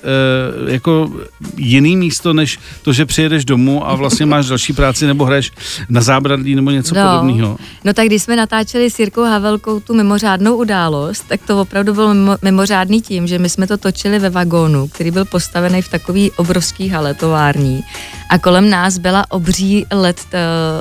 jako 0.71 1.11
jiný 1.57 1.95
místo, 1.97 2.33
než 2.33 2.59
to, 2.81 2.93
že 2.93 3.05
přijedeš 3.05 3.45
domů 3.45 3.87
a 3.89 3.95
vlastně 3.95 4.25
máš 4.25 4.47
další 4.47 4.73
práci 4.73 5.07
nebo 5.07 5.25
hraješ 5.25 5.51
na 5.89 6.01
zábradlí 6.01 6.55
nebo 6.55 6.71
něco 6.71 6.95
No. 6.95 7.01
podobného? 7.11 7.57
No 7.83 7.93
tak 7.93 8.05
když 8.05 8.23
jsme 8.23 8.35
natáčeli 8.35 8.89
s 8.89 8.99
Jirkou 8.99 9.23
Havelkou 9.23 9.79
tu 9.79 9.93
mimořádnou 9.93 10.55
událost, 10.55 11.25
tak 11.27 11.39
to 11.47 11.61
opravdu 11.61 11.93
bylo 11.93 12.13
mimo, 12.13 12.37
mimořádný 12.41 13.01
tím, 13.01 13.27
že 13.27 13.39
my 13.39 13.49
jsme 13.49 13.67
to 13.67 13.77
točili 13.77 14.19
ve 14.19 14.29
vagónu, 14.29 14.87
který 14.87 15.11
byl 15.11 15.25
postavený 15.25 15.81
v 15.81 15.89
takový 15.89 16.31
obrovský 16.31 16.89
hale 16.89 17.13
tovární 17.13 17.81
a 18.29 18.37
kolem 18.37 18.69
nás 18.69 18.97
byla 18.97 19.25
obří 19.31 19.85
LED 19.91 20.19
uh, 20.19 20.39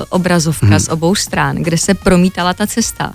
obrazovka 0.09 0.65
hmm. 0.65 0.79
z 0.79 0.89
obou 0.89 1.15
stran, 1.15 1.55
kde 1.55 1.77
se 1.77 1.93
promítala 1.93 2.53
ta 2.53 2.67
cesta. 2.67 3.13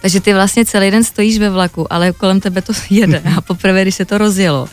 Takže 0.00 0.20
ty 0.20 0.34
vlastně 0.34 0.64
celý 0.64 0.90
den 0.90 1.04
stojíš 1.04 1.38
ve 1.38 1.50
vlaku, 1.50 1.92
ale 1.92 2.12
kolem 2.12 2.40
tebe 2.40 2.62
to 2.62 2.72
jede 2.90 3.22
a 3.36 3.40
poprvé, 3.40 3.82
když 3.82 3.94
se 3.94 4.04
to 4.04 4.18
rozjelo, 4.18 4.68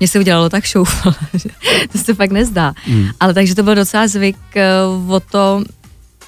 mně 0.00 0.08
se 0.08 0.18
udělalo 0.18 0.48
tak 0.48 0.64
šoufl, 0.64 1.12
že 1.34 1.48
to 1.92 1.98
se 1.98 2.14
fakt 2.14 2.30
nezdá. 2.30 2.74
Hmm. 2.84 3.08
Ale 3.20 3.34
takže 3.34 3.54
to 3.54 3.62
byl 3.62 3.74
docela 3.74 4.08
zvyk 4.08 4.36
eh, 4.54 4.64
o 5.08 5.20
to 5.20 5.64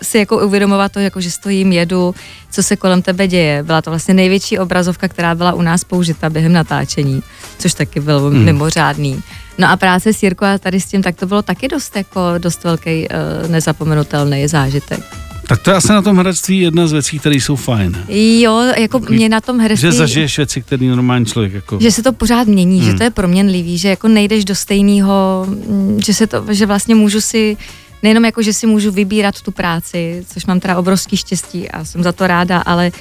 si 0.03 0.19
jako 0.19 0.47
uvědomovat 0.47 0.93
to, 0.93 1.01
jako 1.01 1.21
že 1.21 1.31
stojím, 1.31 1.73
jedu, 1.73 2.15
co 2.51 2.63
se 2.63 2.77
kolem 2.77 3.03
tebe 3.03 3.29
děje. 3.29 3.63
Byla 3.63 3.83
to 3.83 3.91
vlastně 3.91 4.15
největší 4.15 4.59
obrazovka, 4.59 5.09
která 5.09 5.35
byla 5.35 5.53
u 5.53 5.63
nás 5.63 5.85
použita 5.85 6.31
během 6.31 6.53
natáčení, 6.53 7.23
což 7.59 7.75
taky 7.75 8.01
bylo 8.01 8.31
hmm. 8.31 8.45
mimořádný. 8.45 9.23
No 9.59 9.71
a 9.71 9.77
práce 9.77 10.13
s 10.13 10.23
Jirkou 10.23 10.45
a 10.45 10.59
tady 10.59 10.81
s 10.81 10.87
tím, 10.87 11.03
tak 11.03 11.17
to 11.17 11.27
bylo 11.27 11.43
taky 11.43 11.69
dost 11.69 11.97
jako 11.97 12.21
dost 12.39 12.65
velký 12.65 13.09
uh, 13.09 13.51
nezapomenutelný 13.51 14.49
zážitek. 14.49 15.01
Tak 15.49 15.63
to 15.63 15.71
je 15.71 15.77
asi 15.77 15.89
na 15.89 16.03
tom 16.03 16.17
herectví 16.17 16.59
jedna 16.59 16.87
z 16.87 16.93
věcí, 16.93 17.19
které 17.19 17.35
jsou 17.35 17.57
fajn. 17.57 18.05
Jo, 18.41 18.73
jako 18.77 18.99
mě 18.99 19.29
na 19.29 19.41
tom 19.41 19.61
herectví... 19.61 19.89
Že 19.89 19.93
zažiješ 19.93 20.37
věci, 20.37 20.63
které 20.63 20.87
normální 20.87 21.27
člověk 21.27 21.53
jako... 21.53 21.79
že 21.81 21.93
se 21.93 22.03
to 22.03 22.13
pořád 22.13 22.49
mění, 22.49 22.81
hmm. 22.81 22.91
že 22.91 22.97
to 22.97 23.03
je 23.03 23.11
proměnlivý, 23.11 23.79
že 23.79 23.89
jako 23.89 24.09
nejdeš 24.09 24.45
do 24.45 24.55
stejného, 24.55 25.47
mm, 25.49 26.01
že 26.05 26.15
se 26.15 26.27
to, 26.27 26.45
že 26.51 26.67
vlastně 26.67 26.95
můžu 26.95 27.21
si 27.21 27.57
nejenom 28.03 28.25
jako, 28.25 28.43
že 28.43 28.53
si 28.53 28.67
můžu 28.67 28.93
vybírat 28.93 29.43
tu 29.43 29.51
práci, 29.51 30.25
což 30.33 30.47
mám 30.47 30.61
teda 30.61 30.79
obrovský 30.79 31.17
štěstí 31.17 31.71
a 31.71 31.85
jsem 31.85 32.03
za 32.03 32.13
to 32.13 32.27
ráda, 32.27 32.59
ale 32.59 32.93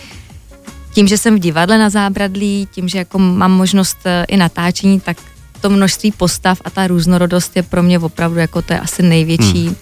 tím, 0.94 1.08
že 1.08 1.18
jsem 1.18 1.36
v 1.36 1.40
divadle 1.40 1.78
na 1.78 1.90
zábradlí, 1.90 2.68
tím, 2.72 2.88
že 2.88 2.98
jako 2.98 3.20
mám 3.20 3.52
možnost 3.52 3.98
eh, 4.06 4.26
i 4.28 4.38
natáčení, 4.38 5.00
tak 5.00 5.18
to 5.62 5.70
množství 5.70 6.12
postav 6.12 6.62
a 6.66 6.70
ta 6.70 6.88
různorodost 6.88 7.56
je 7.56 7.64
pro 7.64 7.84
mě 7.84 8.00
opravdu 8.00 8.40
jako 8.40 8.62
to 8.62 8.74
je 8.74 8.80
asi 8.80 9.04
největší 9.04 9.66
hmm. 9.66 9.76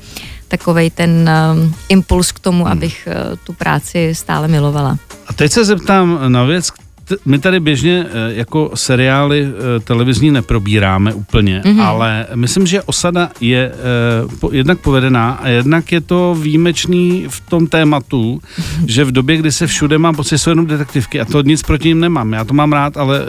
takovej 0.47 0.89
ten 0.89 1.29
um, 1.53 1.75
impuls 1.89 2.31
k 2.31 2.39
tomu, 2.39 2.63
hmm. 2.63 2.71
abych 2.71 3.07
uh, 3.07 3.37
tu 3.43 3.53
práci 3.53 4.15
stále 4.15 4.47
milovala. 4.47 4.97
A 5.27 5.33
teď 5.33 5.51
se 5.51 5.65
zeptám 5.65 6.19
na 6.27 6.43
věc, 6.43 6.69
my 7.25 7.39
tady 7.39 7.59
běžně 7.59 8.05
eh, 8.09 8.33
jako 8.33 8.71
seriály 8.75 9.47
eh, 9.47 9.79
televizní 9.79 10.31
neprobíráme 10.31 11.13
úplně, 11.13 11.61
Mhm. 11.65 11.77
mm-hmm. 11.77 11.83
ale 11.83 12.27
myslím, 12.35 12.67
že 12.67 12.81
osada 12.81 13.29
je 13.41 13.71
po, 14.39 14.49
jednak 14.51 14.79
povedená 14.79 15.31
a 15.31 15.47
jednak 15.47 15.91
je 15.91 16.01
to 16.01 16.35
výjimečný 16.41 17.25
v 17.29 17.39
tom 17.49 17.67
tématu, 17.67 18.41
že 18.87 19.05
v 19.05 19.11
době, 19.11 19.37
kdy 19.37 19.51
se 19.51 19.67
všude 19.67 19.97
mám 19.97 20.15
pocit, 20.15 20.37
jsou 20.37 20.49
jenom 20.49 20.65
detektivky 20.65 21.21
a 21.21 21.25
to 21.25 21.41
nic 21.41 21.61
proti 21.63 21.87
ním 21.87 21.99
nemám. 21.99 22.33
Já 22.33 22.43
to 22.43 22.53
mám 22.53 22.73
rád, 22.73 22.97
ale 22.97 23.21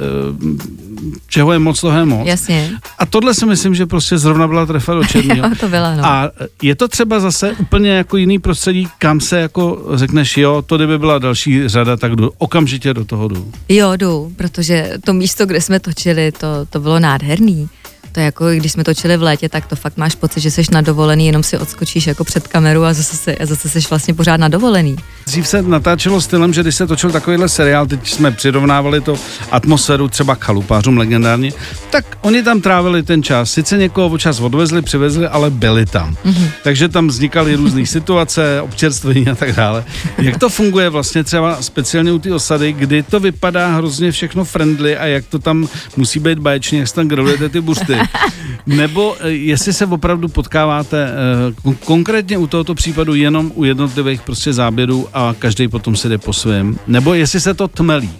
čeho 1.29 1.53
je 1.53 1.59
moc, 1.59 1.81
toho 1.81 1.99
je 1.99 2.05
moc. 2.05 2.27
Jasně, 2.27 2.71
A 2.99 3.07
tohle 3.07 3.35
si 3.35 3.47
myslím, 3.47 3.75
že 3.75 3.87
prostě 3.87 4.19
zrovna 4.19 4.49
byla 4.49 4.67
trefa 4.67 4.95
do 4.95 5.05
černého. 5.05 5.51
to 5.61 5.69
byla, 5.69 5.95
no. 5.97 6.05
A 6.05 6.31
je 6.63 6.75
to 6.75 6.89
třeba 6.89 7.21
zase 7.21 7.53
úplně 7.53 7.91
jako 7.91 8.17
jiný 8.17 8.39
prostředí, 8.39 8.89
kam 8.99 9.21
se 9.21 9.41
jako 9.41 9.87
řekneš, 9.95 10.37
jo, 10.37 10.63
to 10.67 10.77
kdyby 10.77 10.99
byla 10.99 11.19
další 11.19 11.69
řada, 11.69 11.97
tak 11.97 12.17
jdu, 12.17 12.31
okamžitě 12.39 12.95
do 12.95 13.05
toho 13.05 13.29
jdu. 13.29 13.53
Jo, 13.69 13.93
jdu, 13.97 14.33
protože 14.37 14.93
to 15.05 15.13
místo, 15.13 15.47
kde 15.47 15.61
jsme 15.61 15.81
točili, 15.81 16.33
to, 16.33 16.47
to 16.71 16.81
bylo 16.81 16.99
nádherný. 16.99 17.69
To 18.16 18.20
je 18.20 18.25
jako, 18.25 18.50
když 18.50 18.73
jsme 18.73 18.85
točili 18.85 19.16
v 19.16 19.23
létě, 19.23 19.49
tak 19.49 19.66
to 19.66 19.76
fakt 19.76 19.96
máš 19.96 20.14
pocit, 20.14 20.40
že 20.40 20.50
jsi 20.50 20.62
na 20.73 20.80
dovolený, 20.80 21.26
jenom 21.26 21.42
si 21.42 21.58
odskočíš 21.58 22.06
jako 22.06 22.25
před 22.25 22.49
kameru 22.49 22.85
a 22.85 22.92
zase, 22.92 23.16
se, 23.16 23.37
a 23.37 23.46
zase 23.46 23.68
jsi 23.70 23.80
vlastně 23.90 24.14
pořád 24.14 24.37
na 24.37 24.49
dovolený. 24.49 24.96
Dřív 25.26 25.49
se 25.49 25.62
natáčelo 25.62 26.20
stylem, 26.20 26.52
že 26.52 26.62
když 26.62 26.75
se 26.75 26.87
točil 26.87 27.11
takovýhle 27.11 27.49
seriál, 27.49 27.87
teď 27.87 28.11
jsme 28.11 28.30
přirovnávali 28.30 29.00
to 29.00 29.16
atmosféru 29.50 30.08
třeba 30.08 30.37
k 30.37 30.44
chalupářům 30.44 30.99
legendárně, 30.99 31.52
tak 31.90 32.18
oni 32.23 32.42
tam 32.42 32.61
trávili 32.61 33.02
ten 33.02 33.23
čas. 33.23 33.50
Sice 33.50 33.76
někoho 33.78 34.06
občas 34.06 34.40
odvezli, 34.40 34.82
přivezli, 34.82 35.26
ale 35.26 35.50
byli 35.50 35.87
tam. 35.87 36.16
Mm-hmm. 36.25 36.50
Takže 36.64 36.88
tam 36.88 37.08
vznikaly 37.08 37.54
různé 37.54 37.87
situace, 37.96 38.61
občerstvení 38.61 39.28
a 39.28 39.35
tak 39.35 39.52
dále. 39.52 39.85
Jak 40.18 40.38
to 40.38 40.49
funguje 40.49 40.88
vlastně 40.88 41.25
třeba 41.25 41.62
speciálně 41.62 42.12
u 42.12 42.18
té 42.18 42.35
osady, 42.35 42.73
kdy 42.73 43.02
to 43.02 43.20
vypadá 43.20 43.68
hrozně 43.68 44.12
všechno 44.12 44.44
friendly 44.44 44.96
a 44.96 45.06
jak 45.06 45.26
to 45.26 45.38
tam 45.38 45.68
musí 45.96 46.20
být 46.20 46.38
baječně, 46.38 46.78
jak 46.78 46.88
se 46.88 46.94
tam 46.94 47.08
grilujete 47.08 47.49
ty 47.49 47.61
buřty. 47.61 47.99
Nebo 48.67 49.17
eh, 49.21 49.29
jestli 49.31 49.73
se 49.73 49.87
opravdu 49.87 50.29
potkáváte 50.29 51.09
eh, 51.09 51.51
kon- 51.65 51.77
konkrétně 51.85 52.39
u 52.39 52.47
tohoto 52.47 52.75
případu 52.75 53.15
jenom 53.15 53.53
u 53.55 53.65
jednotlivých 53.65 54.21
prostě 54.23 54.53
záběrů 54.53 55.09
a 55.15 55.35
každý 55.39 55.69
potom 55.69 55.97
si 55.97 56.09
jde 56.09 56.19
po 56.19 56.33
svém. 56.33 56.79
Nebo 56.87 57.15
jestli 57.15 57.41
se 57.41 57.55
to 57.55 57.69
tmelí. 57.69 58.11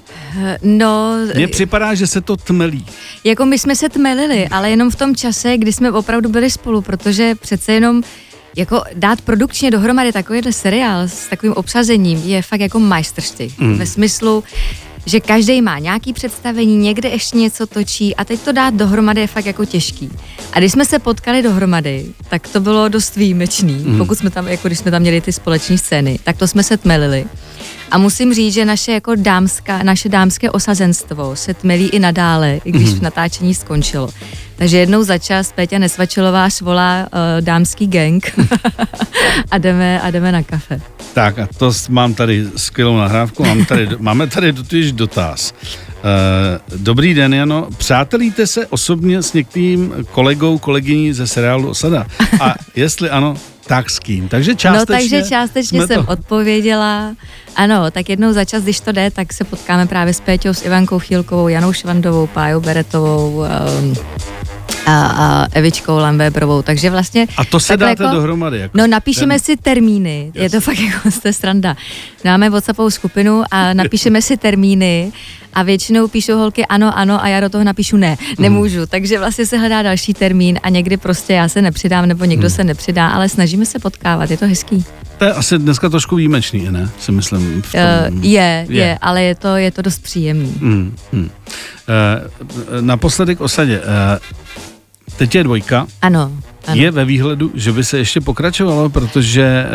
No, 0.62 1.16
Mně 1.35 1.49
připadá, 1.49 1.95
že 1.95 2.07
se 2.07 2.21
to 2.21 2.37
tmelí. 2.37 2.87
jako 3.25 3.47
my 3.47 3.59
jsme 3.59 3.76
se 3.76 3.88
tmelili, 3.88 4.49
ale 4.49 4.71
jenom 4.71 4.90
v 4.90 4.97
tom 4.97 5.16
čase, 5.16 5.57
kdy 5.59 5.73
jsme 5.73 5.93
opravdu 5.93 6.28
byli 6.28 6.50
spolu, 6.50 6.81
protože 6.81 7.35
přece 7.35 7.73
jenom 7.73 8.02
jako 8.57 8.83
dát 8.95 9.21
produkčně 9.21 9.71
dohromady 9.71 10.12
takovýhle 10.12 10.52
seriál 10.52 11.00
s 11.02 11.26
takovým 11.28 11.52
obsazením 11.52 12.19
je 12.25 12.43
fakt 12.43 12.61
jako 12.61 12.81
majstrštyk. 12.81 13.59
Mm. 13.59 13.78
Ve 13.78 13.87
smyslu, 13.87 14.45
že 15.06 15.20
každý 15.20 15.62
má 15.62 15.78
nějaký 15.78 16.12
představení, 16.12 16.76
někde 16.76 17.08
ještě 17.08 17.36
něco 17.36 17.66
točí 17.66 18.16
a 18.16 18.25
teď 18.25 18.40
to 18.40 18.52
dát 18.52 18.75
dohromady 18.75 19.20
je 19.20 19.26
fakt 19.26 19.46
jako 19.46 19.64
těžký. 19.64 20.10
A 20.52 20.58
když 20.58 20.72
jsme 20.72 20.84
se 20.84 20.98
potkali 20.98 21.42
dohromady, 21.42 22.06
tak 22.28 22.48
to 22.48 22.60
bylo 22.60 22.88
dost 22.88 23.16
výjimečný, 23.16 23.75
mm. 23.75 23.98
pokud 23.98 24.18
jsme 24.18 24.30
tam, 24.30 24.48
jako 24.48 24.68
když 24.68 24.78
jsme 24.78 24.90
tam 24.90 25.02
měli 25.02 25.20
ty 25.20 25.32
společní 25.32 25.78
scény, 25.78 26.18
tak 26.25 26.36
to 26.36 26.48
jsme 26.48 26.62
se 26.62 26.76
tmelili. 26.76 27.25
A 27.90 27.99
musím 27.99 28.35
říct, 28.35 28.55
že 28.55 28.64
naše 28.64 28.93
jako 28.93 29.14
dámská, 29.14 29.83
naše 29.83 30.09
dámské 30.09 30.50
osazenstvo 30.50 31.37
se 31.37 31.55
tmelí 31.55 31.88
i 31.88 31.99
nadále, 31.99 32.61
i 32.64 32.73
když 32.73 32.95
mm. 32.95 33.02
natáčení 33.02 33.55
skončilo. 33.55 34.09
Takže 34.57 34.78
jednou 34.78 35.02
za 35.02 35.19
čas 35.19 35.52
Péťa 35.52 35.78
Nesvačilová 35.78 36.50
svolá 36.50 37.07
uh, 37.12 37.19
dámský 37.40 37.87
gang 37.87 38.49
a 39.50 39.59
jdeme, 39.59 40.00
a 40.00 40.11
jdeme 40.11 40.33
na 40.33 40.43
kafe. 40.43 40.81
Tak 41.14 41.38
a 41.38 41.49
to 41.57 41.73
mám 41.88 42.14
tady 42.14 42.47
skvělou 42.57 42.97
nahrávku, 42.97 43.45
mám 43.45 43.64
tady, 43.64 43.88
máme 43.99 44.26
tady 44.26 44.52
totiž 44.52 44.93
dotaz. 44.93 45.55
Uh, 45.97 46.81
dobrý 46.83 47.14
den, 47.14 47.35
Jano. 47.35 47.69
Přátelíte 47.76 48.47
se 48.47 48.66
osobně 48.66 49.23
s 49.23 49.33
některým 49.33 49.95
kolegou, 50.12 50.59
kolegyní 50.59 51.12
ze 51.12 51.26
seriálu 51.26 51.69
Osada? 51.69 52.07
A 52.40 52.55
jestli 52.76 53.11
ano, 53.11 53.37
tak 53.66 53.90
s 53.90 53.99
kým? 53.99 54.28
Takže 54.28 54.54
částečně 54.54 54.94
no 54.94 55.00
takže 55.00 55.23
částečně 55.28 55.87
jsem 55.87 56.04
to... 56.04 56.12
odpověděla. 56.12 57.14
Ano, 57.56 57.90
tak 57.90 58.08
jednou 58.08 58.32
za 58.32 58.44
čas, 58.44 58.62
když 58.62 58.80
to 58.80 58.92
jde, 58.92 59.11
tak 59.11 59.32
se 59.32 59.44
potkáme 59.44 59.87
právě 59.87 60.14
s 60.14 60.20
Péťou, 60.20 60.54
s 60.54 60.64
Ivankou 60.64 60.99
Chýlkovou, 60.99 61.49
Janou 61.49 61.73
Švandovou, 61.73 62.26
Pájou 62.26 62.61
Beretovou, 62.61 63.44
um, 63.80 63.94
a, 64.87 65.07
a 65.07 65.47
Evičkou 65.52 65.97
Lambébrovou, 65.99 66.62
takže 66.62 66.90
vlastně... 66.90 67.26
A 67.37 67.45
to 67.45 67.61
se 67.61 67.76
dáte 67.76 68.02
dohromady, 68.02 68.59
jako 68.59 68.78
No 68.78 68.87
napíšeme 68.87 69.35
ten- 69.35 69.40
si 69.40 69.57
termíny, 69.57 70.31
je 70.35 70.50
to 70.50 70.61
fakt 70.61 70.78
jako 70.78 71.11
z 71.11 71.19
té 71.19 71.33
stranda. 71.33 71.76
Máme 72.25 72.50
WhatsAppovou 72.50 72.90
skupinu 72.90 73.43
a 73.50 73.73
napíšeme 73.75 74.23
si 74.23 74.37
termíny 74.37 75.12
a 75.55 75.62
většinou 75.62 76.09
píšou 76.09 76.37
holky 76.38 76.66
ano, 76.66 76.99
ano 76.99 77.25
a 77.25 77.28
já 77.28 77.40
do 77.40 77.49
toho 77.49 77.64
napíšu 77.64 77.97
ne, 77.97 78.16
Hmm. 78.21 78.35
nemůžu. 78.38 78.87
Takže 78.87 79.19
vlastně 79.19 79.47
se 79.47 79.59
hledá 79.59 79.83
další 79.83 80.14
termín 80.14 80.59
a 80.62 80.69
někdy 80.69 80.97
prostě 80.97 81.33
já 81.33 81.49
se 81.49 81.62
nepřidám 81.62 82.07
nebo 82.07 82.25
někdo 82.25 82.47
Hmm. 82.49 82.57
se 82.57 82.64
nepřidá, 82.64 83.09
ale 83.09 83.28
snažíme 83.28 83.66
se 83.66 83.78
potkávat, 83.78 84.31
je 84.31 84.37
to 84.37 84.47
hezký. 84.47 84.85
To 85.19 85.25
je 85.25 85.33
asi 85.33 85.59
dneska 85.59 85.88
trošku 85.88 86.16
výjimečný, 86.16 86.69
ne? 86.71 86.90
Si 87.00 87.12
myslím. 87.12 87.62
V 87.62 87.73
tom. 87.73 87.81
Uh, 88.19 88.25
je, 88.25 88.66
je, 88.69 88.76
Je. 88.76 88.99
ale 89.02 89.23
je 89.23 89.35
to, 89.35 89.57
je 89.57 89.71
to 89.71 89.83
dost 89.83 90.02
příjemný. 90.02 90.55
Hmm, 90.61 90.97
hmm. 91.12 91.23
Uh, 91.25 91.31
naposledy 92.81 93.37
k 93.37 93.40
osadě. 93.40 93.78
Uh, 93.81 93.85
teď 95.16 95.35
je 95.35 95.44
dvojka. 95.44 95.87
Ano, 96.02 96.32
ano. 96.66 96.82
Je 96.82 96.90
ve 96.90 97.04
výhledu, 97.04 97.50
že 97.54 97.73
by 97.73 97.85
se 97.85 97.99
ještě 97.99 98.20
pokračovalo, 98.20 98.88
protože 98.88 99.66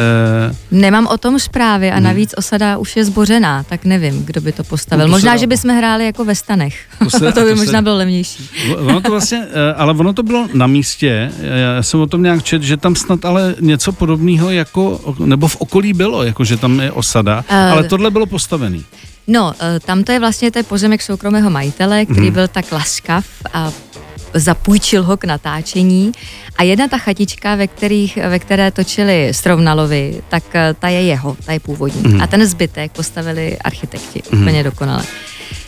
uh, 0.71 0.79
Nemám 0.79 1.07
o 1.07 1.17
tom 1.17 1.39
zprávy 1.39 1.87
Hmm. 1.89 1.97
a 1.97 1.99
navíc 1.99 2.33
osada 2.37 2.77
už 2.77 2.95
je 2.95 3.05
zbořená, 3.05 3.63
tak 3.63 3.85
nevím, 3.85 4.25
kdo 4.25 4.41
by 4.41 4.51
to 4.51 4.63
postavil. 4.63 5.07
No 5.07 5.13
to 5.13 5.19
se 5.19 5.25
Možná, 5.25 5.37
že 5.37 5.47
bychom 5.47 5.77
hráli 5.77 6.05
jako 6.05 6.25
ve 6.25 6.35
stanech. 6.35 6.75
To 6.99 7.09
se- 7.09 7.19
To, 7.19 7.25
by 7.25 7.31
to 7.31 7.47
se- 7.47 7.55
možná 7.55 7.81
bylo 7.81 7.95
levnější. 7.97 8.49
ono 8.77 9.01
to 9.01 9.11
vlastně, 9.11 9.47
eh, 9.51 9.73
ale 9.73 9.93
ono 9.93 10.13
to 10.13 10.23
bylo 10.23 10.47
na 10.53 10.67
místě, 10.67 11.31
já 11.75 11.83
jsem 11.83 11.99
o 11.99 12.07
tom 12.07 12.23
nějak 12.23 12.43
čet, 12.43 12.63
že 12.63 12.77
tam 12.77 12.95
snad 12.95 13.25
ale 13.25 13.55
něco 13.59 13.91
podobného 13.91 14.49
jako, 14.51 15.13
nebo 15.25 15.47
v 15.47 15.55
okolí 15.55 15.93
bylo, 15.93 16.23
jako 16.23 16.43
že 16.43 16.57
tam 16.57 16.79
je 16.79 16.91
osada, 16.91 17.45
Eh, 17.49 17.69
ale 17.69 17.83
tohle 17.83 18.11
bylo 18.11 18.25
postavený. 18.25 18.85
No, 19.27 19.53
eh, 19.59 19.79
tam 19.79 20.03
to 20.03 20.11
je 20.11 20.19
vlastně 20.19 20.51
je 20.55 20.63
pozemek 20.63 21.01
soukromého 21.01 21.49
majitele, 21.49 22.05
který 22.05 22.21
Mhm. 22.25 22.33
byl 22.33 22.47
tak 22.47 22.71
laskav 22.71 23.25
a 23.53 23.71
zapůjčil 24.33 25.03
ho 25.03 25.17
k 25.17 25.23
natáčení. 25.25 26.11
A 26.57 26.63
jedna 26.63 26.87
ta 26.87 26.97
chatička, 26.97 27.55
ve, 27.55 27.67
kterých, 27.67 28.17
ve 28.17 28.39
které 28.39 28.71
točili 28.71 29.29
Strovnalovi, 29.33 30.21
tak 30.29 30.43
eh, 30.53 30.75
ta 30.79 30.87
je 30.89 31.01
jeho, 31.03 31.37
ta 31.45 31.53
je 31.53 31.59
původní. 31.59 32.01
Mhm. 32.01 32.21
A 32.21 32.27
ten 32.27 32.45
zbytek 32.45 32.91
postavili 32.91 33.57
architekti, 33.59 34.23
úplně 34.33 34.63
dokonale. 34.63 35.03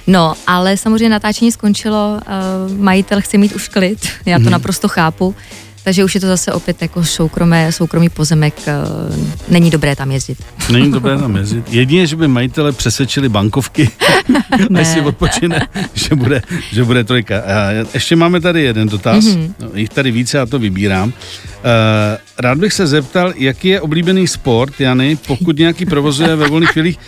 No, 0.08 0.34
ale 0.48 0.78
samozřejmě 0.78 1.10
natáčení 1.10 1.52
skončilo, 1.52 2.20
uh, 2.68 2.78
majitel 2.78 3.22
chce 3.22 3.38
mít 3.38 3.54
už 3.56 3.68
klid, 3.68 4.08
já 4.26 4.38
to 4.38 4.42
Mhm. 4.44 4.52
naprosto 4.52 4.88
chápu, 4.88 5.36
takže 5.84 6.04
už 6.04 6.16
je 6.16 6.22
to 6.22 6.28
zase 6.28 6.52
opět 6.54 6.82
jako 6.82 7.04
soukromé, 7.04 7.72
soukromý 7.72 8.10
pozemek, 8.10 8.54
uh, 8.68 9.16
není 9.50 9.70
dobré 9.70 9.96
tam 9.96 10.12
jezdit. 10.12 10.38
Není 10.72 10.92
dobré 10.92 11.18
tam 11.20 11.36
jezdit. 11.36 11.66
Jedině, 11.74 12.08
že 12.08 12.16
by 12.16 12.28
majitele 12.28 12.72
přesvědčili 12.72 13.30
bankovky, 13.30 13.90
až 14.80 14.88
si 14.88 15.02
odpočine, 15.02 15.68
že 15.94 16.16
bude, 16.16 16.42
že 16.72 16.84
bude 16.84 17.04
trojka. 17.04 17.40
A 17.40 17.70
ještě 17.94 18.16
máme 18.16 18.42
tady 18.42 18.64
jeden 18.64 18.88
dotaz, 18.90 19.26
Mhm. 19.26 19.36
mm-hmm. 19.60 19.70
jich 19.76 19.90
tady 19.90 20.12
více, 20.12 20.38
já 20.38 20.46
to 20.46 20.60
vybírám. 20.60 21.10
Uh, 21.10 21.14
rád 22.40 22.58
bych 22.58 22.74
se 22.74 22.88
zeptal, 22.88 23.34
jaký 23.36 23.68
je 23.68 23.82
oblíbený 23.82 24.28
sport, 24.28 24.80
Jany, 24.82 25.18
pokud 25.28 25.58
nějaký 25.58 25.86
provozuje 25.86 26.36
ve 26.36 26.48
volných 26.48 26.70
chvílích. 26.70 27.00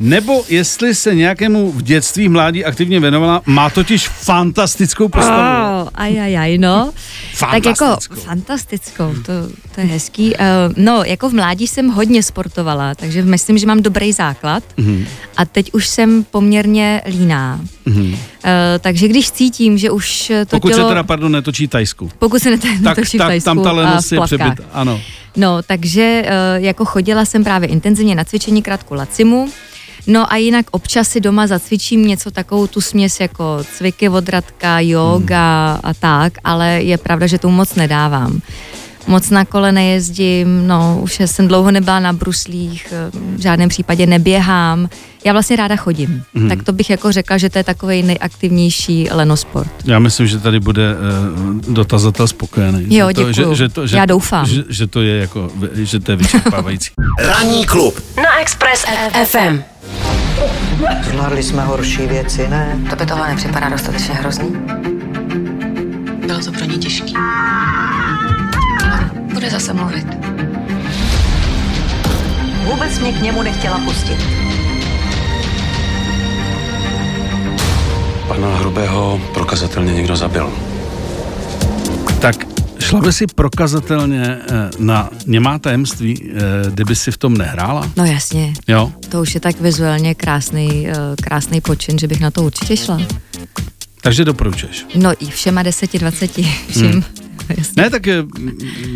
Nebo 0.00 0.44
jestli 0.48 0.94
se 0.94 1.14
nějakému 1.14 1.72
v 1.72 1.82
dětství, 1.82 2.28
mládí 2.28 2.64
aktivně 2.64 3.00
věnovala, 3.00 3.42
má 3.46 3.70
totiž 3.70 4.08
fantastickou 4.08 5.08
postavu. 5.08 5.82
Oh, 5.82 5.88
aj, 5.94 6.20
aj, 6.20 6.38
aj, 6.38 6.58
no. 6.58 6.92
Tak 7.40 7.66
jako 7.66 7.96
Fantastickou. 8.14 9.14
to, 9.26 9.32
to 9.74 9.80
je 9.80 9.86
hezký. 9.86 10.34
Uh, 10.34 10.72
no, 10.76 11.02
jako 11.04 11.28
v 11.28 11.34
mládí 11.34 11.66
jsem 11.66 11.88
hodně 11.88 12.22
sportovala, 12.22 12.94
takže 12.94 13.22
myslím, 13.22 13.58
že 13.58 13.66
mám 13.66 13.82
dobrý 13.82 14.12
základ. 14.12 14.64
Mhm. 14.76 15.06
A 15.36 15.44
teď 15.44 15.72
už 15.72 15.88
jsem 15.88 16.24
poměrně 16.30 17.02
líná. 17.06 17.60
Mhm. 17.84 18.12
Uh, 18.12 18.18
takže 18.80 19.08
když 19.08 19.30
cítím, 19.30 19.78
že 19.78 19.90
už 19.90 20.32
to 20.46 20.56
Pokud 20.56 20.72
tělo... 20.72 20.82
se 20.84 20.88
teda, 20.88 21.02
pardon, 21.02 21.32
netočí 21.32 21.68
Tajsku. 21.68 22.10
pokud 22.18 22.42
se 22.42 22.50
netočí 22.50 22.82
Tak, 22.84 22.98
v 22.98 23.18
tak 23.18 23.44
tam 23.44 23.62
ta 23.62 23.72
lenost 23.72 24.12
je 24.12 24.20
přebyt. 24.20 24.60
Ano. 24.72 25.00
No, 25.36 25.62
takže 25.62 26.22
uh, 26.24 26.64
jako 26.64 26.84
chodila 26.84 27.24
jsem 27.24 27.44
právě 27.44 27.68
intenzivně 27.68 28.14
na 28.14 28.24
cvičení 28.24 28.62
krátku 28.62 28.94
lacimu. 28.94 29.48
No 30.06 30.32
a 30.32 30.36
jinak 30.36 30.66
občas 30.70 31.08
si 31.08 31.20
doma 31.20 31.46
zacvičím 31.46 32.06
něco 32.06 32.30
takovou 32.30 32.66
tu 32.66 32.80
směs 32.80 33.20
jako 33.20 33.58
cviky 33.76 34.08
od 34.08 34.28
Radka, 34.28 34.80
yoga 34.80 35.72
Hmm. 35.72 35.80
a 35.82 35.94
tak, 35.94 36.32
ale 36.44 36.82
je 36.82 36.98
pravda, 36.98 37.26
že 37.26 37.38
tomu 37.38 37.56
moc 37.56 37.74
nedávám. 37.74 38.40
Moc 39.10 39.30
na 39.30 39.44
kole 39.44 39.72
nejezdím, 39.72 40.66
no 40.66 40.98
už 41.02 41.20
jsem 41.20 41.48
dlouho 41.48 41.70
nebyla 41.70 42.00
na 42.00 42.12
bruslích, 42.12 42.86
eh, 42.92 43.10
v 43.36 43.40
žádném 43.40 43.68
případě 43.68 44.06
neběhám. 44.06 44.88
Já 45.24 45.32
vlastně 45.32 45.56
ráda 45.56 45.76
chodím. 45.76 46.22
Mhm. 46.34 46.48
Tak 46.48 46.62
to 46.62 46.72
bych 46.72 46.90
jako 46.90 47.12
řekla, 47.12 47.38
že 47.38 47.50
to 47.50 47.58
je 47.58 47.64
takový 47.64 48.02
nejaktivnější 48.02 49.08
lenosport. 49.10 49.70
Já 49.84 49.98
myslím, 49.98 50.26
že 50.26 50.38
tady 50.38 50.60
bude 50.60 50.94
uh, 50.94 51.74
dotazatel 51.74 52.28
spokojený. 52.28 52.96
Jo, 52.96 53.08
že 53.08 53.14
to, 53.14 53.24
děkuju. 53.24 53.54
Že, 53.54 53.56
že 53.56 53.68
to, 53.68 53.86
že, 53.86 53.96
Já 53.96 54.06
doufám. 54.06 54.46
Že, 54.46 54.64
že, 54.68 54.86
to 54.86 55.02
je 55.02 55.20
jako, 55.20 55.50
že 55.72 56.00
to 56.00 56.12
je 56.12 56.16
vyčerpávající. 56.16 56.90
Ranní 57.18 57.66
klub 57.66 58.02
na 58.16 58.40
Express 58.40 58.84
FM. 59.24 59.62
Zvládli 61.10 61.42
jsme 61.42 61.64
horší 61.64 62.06
věci, 62.06 62.48
ne? 62.48 62.78
To 62.90 62.96
by 62.96 63.06
tohle 63.06 63.28
nepřipadá 63.28 63.68
dostatečně 63.68 64.14
hrozný. 64.14 64.48
Bylo 66.26 66.38
to 66.44 66.52
pro 66.52 66.64
ně 66.64 66.78
těžký. 66.78 67.14
Bude 69.34 69.50
zase 69.50 69.72
mluvit. 69.72 70.06
Vůbec 72.64 72.98
mě 72.98 73.12
k 73.12 73.22
němu 73.22 73.42
nechtěla 73.42 73.78
pustit. 73.78 74.16
Pana 78.28 78.56
Hrubého 78.56 79.20
prokazatelně 79.34 79.92
někdo 79.94 80.16
zabil. 80.16 80.52
tak 82.20 82.36
šla 82.80 83.00
by 83.00 83.12
si 83.12 83.26
prokazatelně 83.26 84.22
eh, 84.24 84.70
na 84.78 85.10
němá 85.26 85.58
tajemství, 85.58 86.30
eh, 86.30 86.70
kdyby 86.70 86.96
si 86.96 87.10
v 87.10 87.16
tom 87.16 87.36
nehrála? 87.38 87.90
No 87.96 88.04
jasně, 88.04 88.52
Jo? 88.68 88.92
to 89.08 89.20
už 89.20 89.34
je 89.34 89.40
tak 89.40 89.60
vizuálně 89.60 90.14
krásný, 90.14 90.88
eh, 90.88 90.94
krásný 91.22 91.60
počin, 91.60 91.98
že 91.98 92.08
bych 92.08 92.20
na 92.20 92.30
to 92.30 92.42
určitě 92.42 92.76
šla. 92.76 93.00
Takže 94.02 94.24
doporučuješ. 94.24 94.86
No 94.94 95.12
i 95.20 95.26
všema 95.30 95.62
deseti, 95.62 95.98
dvaceti, 95.98 96.54
vším. 96.70 96.90
Hmm. 96.90 97.02
Jasně. 97.58 97.82
Ne, 97.82 97.90
tak 97.90 98.08
eh, 98.08 98.22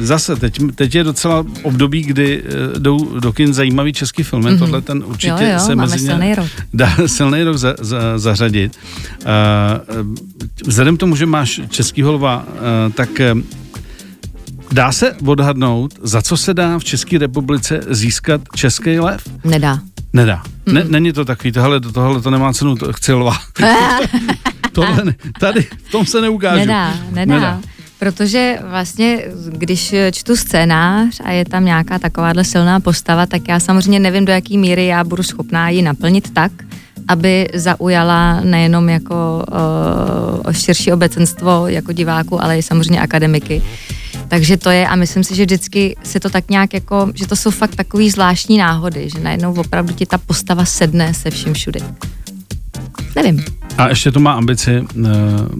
zase, 0.01 0.37
teď, 0.37 0.59
teď 0.75 0.95
je 0.95 1.05
docela 1.05 1.45
období, 1.63 2.03
kdy 2.03 2.43
eh, 2.45 2.79
jdou 2.79 3.19
do 3.21 3.33
kin 3.33 3.55
zajímavý 3.55 3.93
český 3.93 4.23
filmy, 4.23 4.45
Mhm. 4.45 4.55
mm-hmm. 4.55 4.59
tohle 4.59 4.81
ten 4.81 5.03
určitě 5.07 5.45
Jo, 5.45 5.53
jo, 5.53 5.59
se 5.59 5.75
máme 5.77 5.91
mezi 5.93 6.07
silný 6.07 6.35
rok. 6.35 6.47
dá 6.75 6.97
silný 7.07 7.43
rok 7.43 7.57
za, 7.57 7.75
za, 7.81 8.19
zařadit. 8.19 8.79
Uh, 9.21 10.15
vzhledem 10.67 10.97
k 10.97 11.01
tomu, 11.01 11.17
že 11.17 11.27
máš 11.27 11.61
český 11.71 12.03
holva, 12.03 12.45
uh, 12.47 12.93
tak 12.93 13.09
dá 14.73 14.93
se 14.93 15.13
odhadnout, 15.27 15.95
za 16.03 16.23
co 16.23 16.37
se 16.37 16.55
dá 16.55 16.79
v 16.79 16.85
České 16.85 17.19
republice 17.19 17.81
získat 17.89 18.41
český 18.57 18.99
lev? 18.99 19.23
Nedá. 19.45 19.79
Nedá. 20.13 20.43
Ne, 20.67 20.85
není 20.85 21.13
to 21.13 21.25
takový, 21.25 21.53
tohle, 21.53 21.81
tohle 21.81 22.23
to 22.23 22.31
nemá 22.31 22.53
cenu, 22.53 22.77
to 22.77 22.93
chci 22.93 23.13
lva. 23.13 23.37
tohle 24.73 25.05
ne, 25.05 25.15
tady 25.41 25.63
v 25.63 25.91
tom 25.93 26.07
se 26.07 26.21
neukážu. 26.21 26.59
Nedá, 26.61 26.95
nedá, 27.13 27.35
nedá. 27.35 27.61
Protože 28.05 28.59
vlastně, 28.69 29.25
když 29.49 29.95
čtu 30.13 30.37
scénář 30.37 31.21
a 31.25 31.31
je 31.31 31.45
tam 31.45 31.65
nějaká 31.65 31.99
takováhle 31.99 32.45
silná 32.45 32.81
postava, 32.81 33.27
tak 33.27 33.49
já 33.49 33.61
samozřejmě 33.61 34.01
nevím, 34.01 34.25
do 34.25 34.33
jaký 34.33 34.59
míry 34.59 34.87
já 34.87 35.05
budu 35.05 35.23
schopná 35.23 35.69
ji 35.69 35.83
naplnit 35.83 36.35
tak, 36.35 36.53
aby 37.09 37.49
zaujala 37.55 38.41
nejenom 38.41 38.89
jako 38.89 39.45
uh, 40.45 40.53
širší 40.53 40.93
obecenstvo 40.93 41.69
jako 41.69 41.93
diváku, 41.93 42.43
ale 42.43 42.59
i 42.59 42.63
samozřejmě 42.63 43.01
akademiky. 43.01 43.63
Takže 44.29 44.57
to 44.57 44.71
je 44.71 44.89
a 44.89 44.97
myslím 44.97 45.25
si, 45.25 45.35
že 45.35 45.45
vždycky 45.45 45.97
se 46.03 46.21
to 46.21 46.31
tak 46.31 46.51
nějak 46.51 46.75
jako, 46.75 47.11
že 47.15 47.27
to 47.27 47.37
jsou 47.37 47.51
fakt 47.51 47.77
takový 47.77 48.11
zvláštní 48.11 48.59
náhody, 48.59 49.09
že 49.11 49.21
najednou 49.21 49.55
opravdu 49.55 49.95
ti 49.95 50.07
ta 50.07 50.19
postava 50.19 50.65
sedne 50.65 51.15
se 51.15 51.31
vším 51.31 51.55
všude. 51.55 51.81
Nevím. 53.17 53.45
A 53.79 53.89
ještě 53.89 54.11
to 54.13 54.21
má 54.21 54.33
ambici 54.33 54.81
uh, 54.81 55.07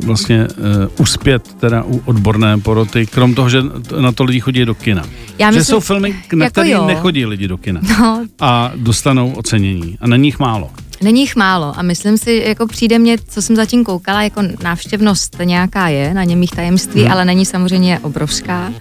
vlastně 0.07 0.47
uh, 0.49 0.65
uspět 0.99 1.55
teda 1.61 1.83
u 1.83 2.03
odborné 2.05 2.59
poroty, 2.59 3.07
krom 3.07 3.35
toho, 3.35 3.49
že 3.51 3.63
na 4.01 4.13
to 4.13 4.25
lidi 4.25 4.41
chodí 4.41 4.65
do 4.65 4.75
kina. 4.75 5.03
Já 5.39 5.53
že 5.53 5.59
myslím- 5.59 5.75
jsou 5.75 5.81
filmy, 5.81 6.15
na 6.33 6.45
jako 6.45 6.53
které 6.53 6.71
jo. 6.71 6.87
nechodí 6.87 7.27
lidi 7.27 7.49
do 7.49 7.59
kina. 7.59 7.81
No, 8.01 8.27
A 8.41 8.73
dostanou 8.77 9.33
ocenění. 9.33 9.99
A 10.01 10.07
není 10.09 10.29
jich 10.29 10.39
málo. 10.39 10.71
Není 11.03 11.21
jich 11.21 11.37
málo 11.37 11.79
a 11.79 11.83
myslím 11.83 12.19
si, 12.19 12.45
jako 12.47 12.67
přijde 12.67 12.99
mně, 12.99 13.17
co 13.29 13.43
jsem 13.43 13.57
zatím 13.57 13.85
koukala, 13.85 14.23
jako 14.23 14.43
návštěvnost 14.63 15.37
nějaká 15.45 15.89
je 15.89 16.15
na 16.15 16.25
němých 16.25 16.51
tajemství, 16.51 17.03
hmm. 17.03 17.13
ale 17.13 17.25
není 17.25 17.47
samozřejmě 17.47 17.99
obrovská. 17.99 18.73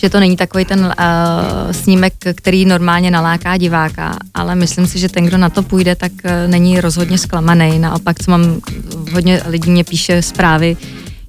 Že 0.00 0.10
to 0.10 0.20
není 0.20 0.36
takový 0.36 0.64
ten 0.64 0.80
uh, 0.80 1.72
snímek, 1.72 2.12
který 2.34 2.64
normálně 2.64 3.10
naláká 3.10 3.56
diváka, 3.56 4.16
ale 4.34 4.54
myslím 4.54 4.86
si, 4.86 4.98
že 4.98 5.08
ten, 5.08 5.24
kdo 5.26 5.38
na 5.38 5.50
to 5.50 5.62
půjde, 5.62 5.94
tak 5.96 6.12
uh, 6.24 6.30
není 6.50 6.80
rozhodně 6.80 7.18
zklamaný. 7.18 7.78
Naopak, 7.78 8.22
co 8.24 8.30
mám, 8.30 8.60
hodně 9.12 9.42
lidí 9.46 9.70
mě 9.70 9.84
píše 9.84 10.22
zprávy, 10.22 10.76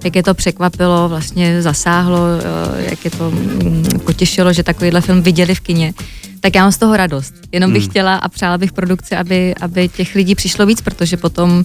jak 0.04 0.16
je 0.16 0.24
to 0.24 0.34
překvapilo, 0.34 1.10
vlastně 1.10 1.62
zasáhlo, 1.62 2.18
uh, 2.18 2.80
jak 2.80 3.06
je 3.06 3.12
to 3.12 3.32
mm, 3.32 3.86
potěšilo, 4.06 4.54
že 4.54 4.64
takovýhle 4.64 5.02
film 5.02 5.22
viděli 5.22 5.56
v 5.56 5.60
kině. 5.60 5.94
Tak 6.40 6.56
já 6.56 6.62
mám 6.62 6.72
z 6.72 6.78
toho 6.78 6.98
radost. 6.98 7.34
Jenom 7.52 7.74
bych 7.74 7.84
Hmm. 7.84 7.90
chtěla 7.90 8.16
a 8.16 8.30
přála 8.30 8.58
bych 8.58 8.72
produkci, 8.72 9.16
aby, 9.16 9.56
aby 9.62 9.90
těch 9.90 10.16
lidí 10.16 10.36
přišlo 10.36 10.66
víc, 10.66 10.82
protože 10.82 11.18
potom 11.18 11.64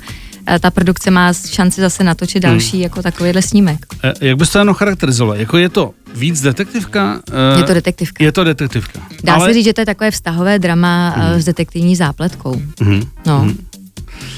ta 0.60 0.70
produkce 0.70 1.10
má 1.10 1.32
šanci 1.32 1.80
zase 1.80 2.04
natočit 2.04 2.44
Hmm. 2.44 2.52
další 2.52 2.80
jako 2.80 3.02
takovýhle 3.02 3.42
snímek. 3.42 3.86
E, 4.04 4.26
jak 4.26 4.36
bys 4.36 4.50
to 4.50 4.58
jenom 4.58 4.74
charakterizoval? 4.74 5.36
Jako 5.36 5.56
je 5.56 5.68
to 5.68 5.90
víc 6.14 6.40
detektivka? 6.40 7.20
e, 7.32 7.58
Je 7.58 7.64
to 7.64 7.74
detektivka. 7.74 8.24
Je 8.24 8.32
to 8.32 8.44
detektivka. 8.44 9.00
Dá 9.24 9.34
Ale... 9.34 9.46
se 9.48 9.54
říct, 9.54 9.64
že 9.64 9.72
to 9.72 9.80
je 9.80 9.86
takové 9.86 10.10
vztahové 10.10 10.58
drama 10.58 11.14
hmm. 11.16 11.40
s 11.40 11.44
detektivní 11.44 11.96
zápletkou. 11.96 12.60
Mhm. 12.80 13.02
No. 13.26 13.44
Mhm. 13.44 13.56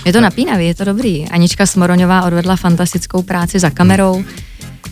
Je 0.04 0.12
to 0.12 0.20
napínavý, 0.20 0.66
je 0.66 0.74
to 0.74 0.84
dobrý. 0.84 1.28
Anička 1.28 1.66
Smoroňová 1.66 2.22
odvedla 2.22 2.56
fantastickou 2.56 3.22
práci 3.22 3.58
za 3.58 3.70
kamerou. 3.70 4.24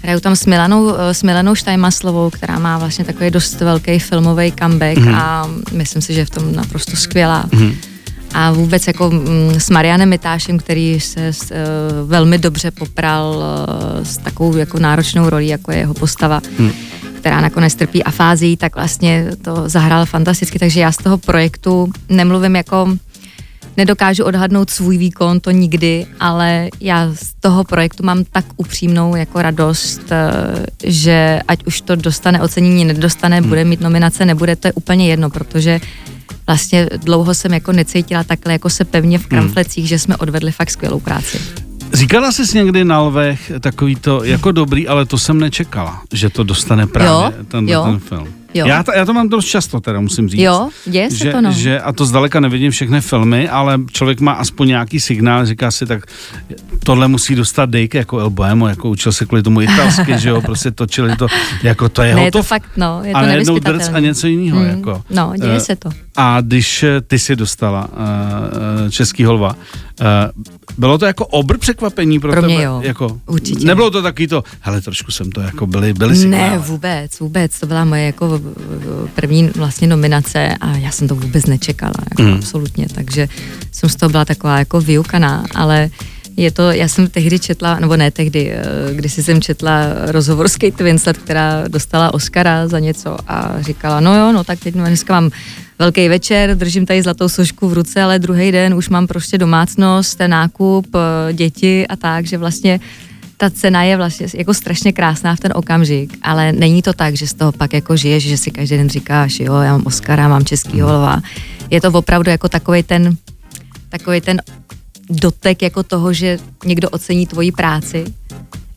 Hraju 0.02 0.20
tam 0.20 0.36
s 0.36 0.46
Milanou, 0.46 0.94
eh, 0.96 1.14
s 1.14 1.22
Milanou 1.22 1.54
Štajmaslovou, 1.54 2.30
která 2.30 2.58
má 2.58 2.78
vlastně 2.78 3.04
takový 3.04 3.30
dost 3.30 3.60
velký 3.60 3.98
filmový 3.98 4.52
comeback 4.58 4.98
Mhm. 4.98 5.14
a 5.14 5.48
myslím 5.72 6.02
si, 6.02 6.14
že 6.14 6.20
je 6.20 6.24
v 6.26 6.30
tom 6.30 6.54
naprosto 6.54 6.96
skvělá. 6.96 7.44
Mhm. 7.52 7.72
A 8.38 8.52
vůbec 8.52 8.86
jako 8.86 9.10
mm, 9.10 9.54
s 9.58 9.70
Marianem 9.70 10.08
Mitášem, 10.08 10.58
který 10.58 11.00
se 11.00 11.26
s, 11.26 11.50
eh, 11.50 11.56
velmi 12.04 12.38
dobře 12.38 12.70
popral 12.70 13.44
eh, 14.00 14.04
s 14.04 14.18
takovou 14.18 14.56
jako 14.56 14.78
náročnou 14.78 15.30
rolí, 15.30 15.48
jako 15.48 15.72
je 15.72 15.78
jeho 15.78 15.94
postava, 15.94 16.40
Hmm. 16.58 16.70
která 17.18 17.40
nakonec 17.40 17.74
trpí 17.74 18.04
afází, 18.04 18.56
tak 18.56 18.74
vlastně 18.74 19.26
to 19.42 19.68
zahrál 19.68 20.06
fantasticky, 20.06 20.58
takže 20.58 20.80
já 20.80 20.92
z 20.92 20.96
toho 20.96 21.18
projektu 21.18 21.90
nemluvím 22.08 22.56
jako 22.56 22.88
nedokážu 23.76 24.24
odhadnout 24.24 24.70
svůj 24.70 24.98
výkon, 24.98 25.40
to 25.40 25.50
nikdy, 25.50 26.06
ale 26.20 26.68
já 26.80 27.10
z 27.14 27.34
toho 27.40 27.64
projektu 27.64 28.02
mám 28.02 28.24
tak 28.24 28.44
upřímnou 28.56 29.16
jako 29.16 29.42
radost, 29.42 30.00
eh, 30.10 30.66
že 30.84 31.40
ať 31.48 31.66
už 31.66 31.80
to 31.80 31.96
dostane 31.96 32.42
ocenění, 32.42 32.84
nedostane, 32.84 33.42
bude 33.42 33.64
mít 33.64 33.80
nominace, 33.80 34.24
nebude, 34.24 34.56
to 34.56 34.68
je 34.68 34.72
úplně 34.72 35.08
jedno, 35.08 35.30
protože 35.30 35.80
vlastně 36.46 36.88
dlouho 36.96 37.34
jsem 37.34 37.52
jako 37.52 37.72
necítila 37.72 38.24
takhle 38.24 38.52
jako 38.52 38.70
se 38.70 38.84
pevně 38.84 39.18
v 39.18 39.26
kramflecích, 39.26 39.88
že 39.88 39.98
jsme 39.98 40.16
odvedli 40.16 40.52
fakt 40.52 40.70
skvělou 40.70 41.00
práci. 41.00 41.38
Říkala 41.92 42.32
jsi 42.32 42.58
někdy 42.58 42.84
na 42.84 43.00
lvech 43.00 43.52
takový 43.60 43.96
to, 43.96 44.24
jako 44.24 44.52
dobrý, 44.52 44.88
ale 44.88 45.06
to 45.06 45.18
jsem 45.18 45.38
nečekala, 45.38 46.02
že 46.12 46.30
to 46.30 46.44
dostane 46.44 46.86
právě 46.86 47.36
Jo, 47.38 47.44
ten, 47.48 47.68
jo, 47.68 47.84
ten 47.84 47.98
film. 47.98 48.28
Jo. 48.56 48.66
Já, 48.66 48.82
to, 48.82 48.92
já 48.92 49.04
to 49.04 49.12
mám 49.14 49.28
dost 49.28 49.44
často, 49.46 49.80
teda 49.80 50.00
musím 50.00 50.28
říct. 50.28 50.40
Jo, 50.40 50.68
děje 50.86 51.10
se 51.10 51.16
že, 51.16 51.32
to, 51.32 51.40
no. 51.40 51.52
že, 51.52 51.80
a 51.80 51.92
to 51.92 52.06
zdaleka 52.06 52.40
nevidím 52.40 52.70
všechny 52.70 53.00
filmy, 53.00 53.48
ale 53.48 53.78
člověk 53.92 54.20
má 54.20 54.32
aspoň 54.32 54.68
nějaký 54.68 55.00
signál, 55.00 55.46
říká 55.46 55.70
si, 55.70 55.86
tak 55.86 56.04
tohle 56.84 57.08
musí 57.08 57.34
dostat 57.34 57.70
Dejke 57.70 57.98
jako 57.98 58.18
El 58.18 58.30
Bohemo, 58.30 58.68
jako 58.68 58.88
učil 58.88 59.12
se 59.12 59.26
kvůli 59.26 59.42
tomu 59.42 59.60
italsky, 59.60 60.18
že 60.18 60.28
jo, 60.28 60.40
prostě 60.40 60.70
točili 60.70 61.16
to, 61.16 61.26
jako 61.62 61.88
to 61.88 62.02
je 62.02 62.14
Ne, 62.14 62.22
je 62.24 62.32
to 62.32 62.38
hotov. 62.38 62.48
fakt, 62.48 62.70
no, 62.76 63.00
je 63.04 63.12
to 63.12 63.18
a 63.18 63.22
najednou 63.22 63.58
drc 63.58 63.88
a 63.92 63.98
něco 63.98 64.26
jiného. 64.26 64.58
Hmm, 64.58 64.68
Jako. 64.68 65.02
no, 65.10 65.32
děje 65.40 65.56
Eh, 65.56 65.60
se 65.60 65.76
to. 65.76 65.90
A 66.16 66.40
když 66.40 66.82
eh, 66.82 67.00
ty 67.00 67.18
si 67.18 67.36
dostala 67.36 67.88
uh, 67.88 68.90
český 68.90 69.24
holva, 69.24 69.48
uh, 69.54 70.06
bylo 70.78 70.98
to 70.98 71.06
jako 71.06 71.26
obr 71.26 71.58
překvapení 71.58 72.20
pro, 72.20 72.32
Pro 72.32 72.42
mě 72.42 72.54
tebe? 72.54 72.64
jo, 72.64 72.80
jako, 72.84 73.20
určitě. 73.26 73.66
Nebylo 73.66 73.90
to 73.90 74.02
taky 74.02 74.28
to, 74.28 74.44
hele, 74.60 74.80
trošku 74.80 75.10
jsem 75.12 75.30
to 75.32 75.40
jako 75.40 75.66
byli, 75.66 75.92
byli 75.92 76.10
Ne, 76.10 76.16
signály. 76.16 76.58
vůbec, 76.58 77.20
vůbec. 77.20 77.60
To 77.60 77.66
byla 77.66 77.84
moje 77.84 78.02
jako 78.06 78.40
první 79.14 79.48
vlastně 79.56 79.88
nominace 79.88 80.54
a 80.60 80.76
já 80.76 80.90
jsem 80.90 81.08
to 81.08 81.14
vůbec 81.14 81.46
nečekala, 81.46 81.94
jako 82.10 82.22
Mm. 82.22 82.34
absolutně, 82.34 82.86
takže 82.94 83.28
jsem 83.72 83.88
z 83.88 83.96
toho 83.96 84.10
byla 84.10 84.24
taková 84.24 84.58
jako 84.58 84.80
vyukaná, 84.80 85.44
ale 85.54 85.90
je 86.36 86.50
to, 86.50 86.70
já 86.70 86.88
jsem 86.88 87.08
tehdy 87.08 87.38
četla, 87.38 87.78
nebo 87.80 87.96
ne 87.96 88.10
tehdy, 88.10 88.52
eh, 88.52 88.64
když 88.94 89.12
jsem 89.12 89.40
četla 89.40 89.80
rozhovor 90.06 90.48
s 90.48 90.56
Kate 90.56 90.84
Winslet, 90.84 91.18
která 91.18 91.64
dostala 91.68 92.14
Oscara 92.14 92.68
za 92.68 92.78
něco 92.78 93.16
a 93.28 93.56
říkala, 93.60 94.00
no 94.00 94.16
jo, 94.16 94.32
no 94.32 94.44
tak 94.44 94.58
teď 94.60 94.74
dneska 94.74 95.20
mám 95.20 95.30
velký 95.78 96.08
večer, 96.08 96.54
držím 96.56 96.86
tady 96.86 97.02
zlatou 97.02 97.28
sošku 97.28 97.68
v 97.68 97.72
ruce, 97.72 98.02
ale 98.02 98.18
druhý 98.18 98.52
den 98.52 98.74
už 98.74 98.88
mám 98.88 99.06
prostě 99.06 99.38
domácnost, 99.38 100.18
ten 100.18 100.30
nákup, 100.30 100.86
eh, 100.94 101.32
děti 101.32 101.86
a 101.86 101.96
tak, 101.96 102.26
že 102.26 102.38
vlastně 102.38 102.80
ta 103.36 103.50
cena 103.50 103.82
je 103.82 103.96
vlastně 103.96 104.26
jako 104.34 104.54
strašně 104.54 104.92
krásná 104.92 105.36
v 105.36 105.40
ten 105.40 105.52
okamžik, 105.54 106.18
ale 106.22 106.52
není 106.52 106.82
to 106.82 106.92
tak, 106.92 107.14
že 107.16 107.26
z 107.26 107.34
toho 107.34 107.52
pak 107.52 107.72
jako 107.72 107.96
žiješ, 107.96 108.24
že 108.28 108.36
si 108.36 108.50
každý 108.50 108.76
den 108.76 108.88
říkáš, 108.88 109.40
jo, 109.40 109.54
já 109.54 109.72
mám 109.72 109.82
Oscara, 109.86 110.28
mám 110.28 110.44
český 110.44 110.80
holva. 110.80 111.20
Je 111.70 111.80
to 111.80 111.88
opravdu 111.88 112.30
jako 112.30 112.48
takový 112.48 112.82
ten, 112.82 113.16
takový 113.88 114.20
ten 114.20 114.40
dotek 115.10 115.62
jako 115.62 115.82
toho, 115.82 116.12
že 116.12 116.38
někdo 116.64 116.90
ocení 116.90 117.26
tvoji 117.26 117.52
práci, 117.52 118.04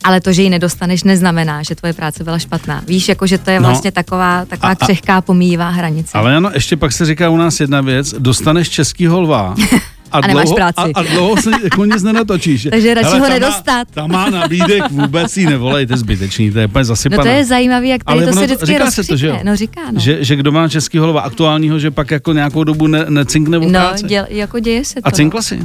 ale 0.03 0.21
to, 0.21 0.33
že 0.33 0.41
ji 0.41 0.49
nedostaneš, 0.49 1.03
neznamená, 1.03 1.63
že 1.63 1.75
tvoje 1.75 1.93
práce 1.93 2.23
byla 2.23 2.39
špatná. 2.39 2.83
Víš, 2.87 3.09
jako 3.09 3.27
že 3.27 3.37
to 3.37 3.49
je 3.51 3.59
No. 3.59 3.69
vlastně 3.69 3.91
taková, 3.91 4.45
taková 4.45 4.69
A- 4.69 4.71
a- 4.71 4.85
křehká 4.85 5.21
pomíjivá 5.21 5.69
hranice. 5.69 6.17
Ale 6.17 6.35
ano, 6.35 6.51
ještě 6.53 6.77
pak 6.77 6.91
se 6.91 7.05
říká 7.05 7.29
u 7.29 7.37
nás 7.37 7.59
jedna 7.59 7.81
věc, 7.81 8.15
dostaneš 8.19 8.69
český 8.69 9.07
holva 9.07 9.55
a, 10.11 10.17
A 10.17 10.27
nemáš 10.27 10.43
dlouho, 10.43 10.55
práci. 10.55 10.81
A, 10.95 10.99
a 10.99 11.03
dlouho 11.03 11.41
se 11.41 11.51
jako 11.63 11.85
nic 11.85 12.03
nenatočíš. 12.03 12.67
Takže 12.71 12.93
radši 12.93 13.07
Hele, 13.07 13.19
ho 13.19 13.25
ta 13.25 13.29
má- 13.29 13.33
nedostat. 13.39 13.87
Ta 13.93 14.07
má 14.07 14.29
nabídek, 14.29 14.91
vůbec 14.91 15.37
jí 15.37 15.45
nevolejte 15.45 15.97
zbytečný, 15.97 16.51
to 16.51 16.59
je 16.59 16.65
úplně 16.67 16.81
No 16.81 16.85
zasypané. 16.85 17.23
to 17.23 17.29
je 17.37 17.45
zajímavý, 17.45 17.89
jak 17.89 18.03
tady 18.03 18.17
Ale 18.17 18.25
to 18.25 18.31
ono 18.31 18.41
se 18.41 18.45
vždycky 18.45 18.65
říká 18.65 18.91
se 18.91 19.03
to, 19.03 19.15
že 19.17 19.27
jo? 19.27 19.39
No 19.43 19.55
říká, 19.55 19.81
no. 19.91 19.99
Že, 19.99 20.23
že 20.23 20.35
kdo 20.35 20.51
má 20.51 20.67
český 20.67 20.97
holva 20.97 21.21
aktuálního, 21.21 21.79
že 21.79 21.91
pak 21.91 22.11
jako 22.11 22.33
nějakou 22.33 22.63
dobu 22.63 22.87
ne, 22.87 23.05
necinkne 23.09 23.57
o 23.57 23.69
No, 23.69 23.79
děl, 24.05 24.25
jako 24.29 24.59
děje 24.59 24.85
se 24.85 24.93
to. 24.95 25.07
A 25.07 25.11
cinkla 25.11 25.41
si? 25.41 25.59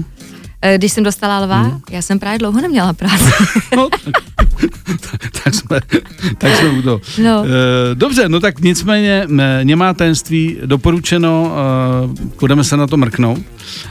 Eh, 0.62 0.78
Když 0.78 0.92
jsem 0.92 1.04
dostala 1.04 1.38
lva, 1.40 1.62
Hmm. 1.62 1.80
já 1.90 2.02
jsem 2.02 2.18
právě 2.18 2.38
dlouho 2.38 2.60
neměla 2.60 2.92
práci. 2.92 3.24
No, 3.76 3.88
tak 5.44 5.54
jsme, 5.54 5.80
tak 6.38 6.56
jsme 6.56 6.68
u 6.68 6.82
toho. 6.82 7.00
No. 7.22 7.44
Eh, 7.44 7.94
Dobře, 7.94 8.28
no 8.28 8.40
tak 8.40 8.60
nicméně 8.60 9.26
eh, 9.38 9.64
nemá 9.64 9.94
tajemství 9.94 10.56
doporučeno, 10.64 11.56
eh, 11.56 12.30
budeme 12.40 12.64
se 12.64 12.76
na 12.76 12.86
to 12.86 12.96
mrknout. 12.96 13.38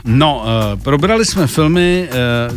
No, 0.05 0.45
probrali 0.83 1.25
jsme 1.25 1.47
filmy 1.47 2.09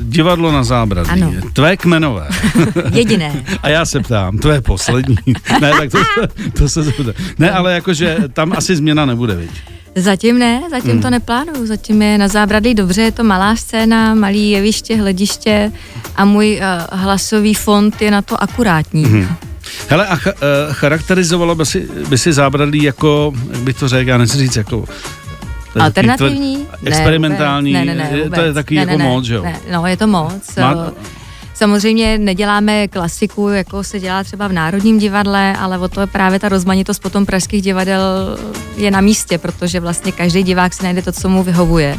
Divadlo 0.02 0.52
na 0.52 0.64
zábradlí. 0.64 1.22
Ano. 1.22 1.32
Tvé 1.52 1.76
kmenové. 1.76 2.28
Jediné. 2.92 3.44
A 3.62 3.68
já 3.68 3.85
se 3.85 4.00
ptám, 4.00 4.38
to 4.38 4.50
je 4.50 4.61
poslední. 4.61 5.16
ne, 5.61 5.70
tak 5.70 5.90
to, 5.90 5.98
to 6.59 6.68
se 6.68 6.82
zeptám. 6.82 7.12
Ne, 7.38 7.50
ale 7.50 7.72
jakože 7.72 8.16
tam 8.32 8.52
asi 8.56 8.76
změna 8.76 9.04
nebude, 9.04 9.37
viď? 9.37 9.50
Zatím 9.96 10.38
ne, 10.38 10.62
zatím 10.70 10.90
Hmm. 10.92 11.02
to 11.02 11.11
neplánuju. 11.11 11.66
Zatím 11.66 12.02
je 12.02 12.18
na 12.18 12.28
zábradlí 12.28 12.74
dobře, 12.74 13.02
je 13.02 13.12
to 13.12 13.24
malá 13.24 13.56
scéna, 13.56 14.14
malý 14.14 14.50
jeviště, 14.50 14.96
hlediště 14.96 15.72
a 16.16 16.24
můj 16.24 16.61
uh, 16.92 16.98
hlasový 17.00 17.54
fond 17.54 18.02
je 18.02 18.11
na 18.11 18.22
to 18.22 18.42
akurátní. 18.42 19.02
Mhm. 19.02 19.28
Hele, 19.88 20.06
a 20.06 20.16
cha, 20.16 20.32
uh, 20.32 20.38
charakterizovalo 20.74 21.54
by 21.54 21.66
si, 21.66 21.88
by 22.09 22.18
si 22.18 22.32
zábradlí 22.32 22.82
jako, 22.82 23.32
jak 23.50 23.61
bych 23.61 23.76
to 23.78 23.88
řekl, 23.88 24.09
já 24.09 24.18
nechci 24.18 24.38
říct 24.38 24.56
jako... 24.56 24.85
je 25.76 25.82
Alternativní? 25.82 26.56
tvr- 26.59 26.88
experimentální, 26.88 27.72
Ne, 27.72 27.85
ne, 27.85 27.94
ne, 27.94 28.11
vůbec. 28.24 28.38
to 28.40 28.40
je 28.46 28.52
takový 28.52 28.76
ne, 28.76 28.80
jako 28.82 28.98
ne, 28.98 29.04
ne, 29.04 29.11
moc, 29.11 29.24
že 29.24 29.35
jo? 29.35 29.42
Ne, 29.42 29.56
no, 29.72 29.87
je 29.87 29.96
to 29.96 30.06
moc. 30.06 30.56
Má- 30.56 30.74
Eh, 30.88 30.92
Samozřejmě 31.57 32.19
neděláme 32.19 32.88
klasiku, 32.88 33.49
jako 33.49 33.85
se 33.85 34.01
dělá 34.01 34.25
třeba 34.25 34.49
v 34.49 34.53
Národním 34.53 34.99
divadle, 34.99 35.57
ale 35.57 35.79
o 35.79 35.88
to 35.88 36.01
je 36.01 36.07
právě 36.07 36.38
ta 36.38 36.49
rozmanitost 36.49 37.03
potom 37.03 37.27
pražských 37.27 37.62
divadel 37.62 38.01
je 38.77 38.90
na 38.90 39.01
místě, 39.01 39.38
protože 39.38 39.81
vlastně 39.81 40.12
každý 40.12 40.42
divák 40.42 40.75
si 40.75 40.83
najde 40.83 41.03
to, 41.03 41.12
co 41.12 41.29
mu 41.29 41.42
vyhovuje. 41.42 41.99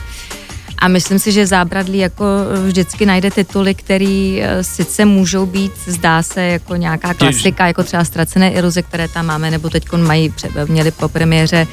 A 0.77 0.87
myslím 0.87 1.19
si, 1.19 1.31
že 1.31 1.47
zábradlí 1.47 1.97
jako 1.97 2.25
vždycky 2.65 3.05
najde 3.05 3.31
tituly, 3.31 3.75
který 3.75 4.41
eh, 4.41 4.63
sice 4.63 5.05
můžou 5.05 5.45
být, 5.45 5.71
zdá 5.87 6.23
se, 6.23 6.41
jako 6.41 6.75
nějaká 6.75 7.13
klasika, 7.13 7.67
jako 7.67 7.83
třeba 7.83 8.03
Ztracené 8.03 8.51
iluze, 8.51 8.81
které 8.81 9.07
tam 9.07 9.25
máme, 9.25 9.51
nebo 9.51 9.69
teď 9.69 9.91
mají, 9.91 10.33
měli 10.67 10.91
po 10.91 11.09
premiéře 11.09 11.67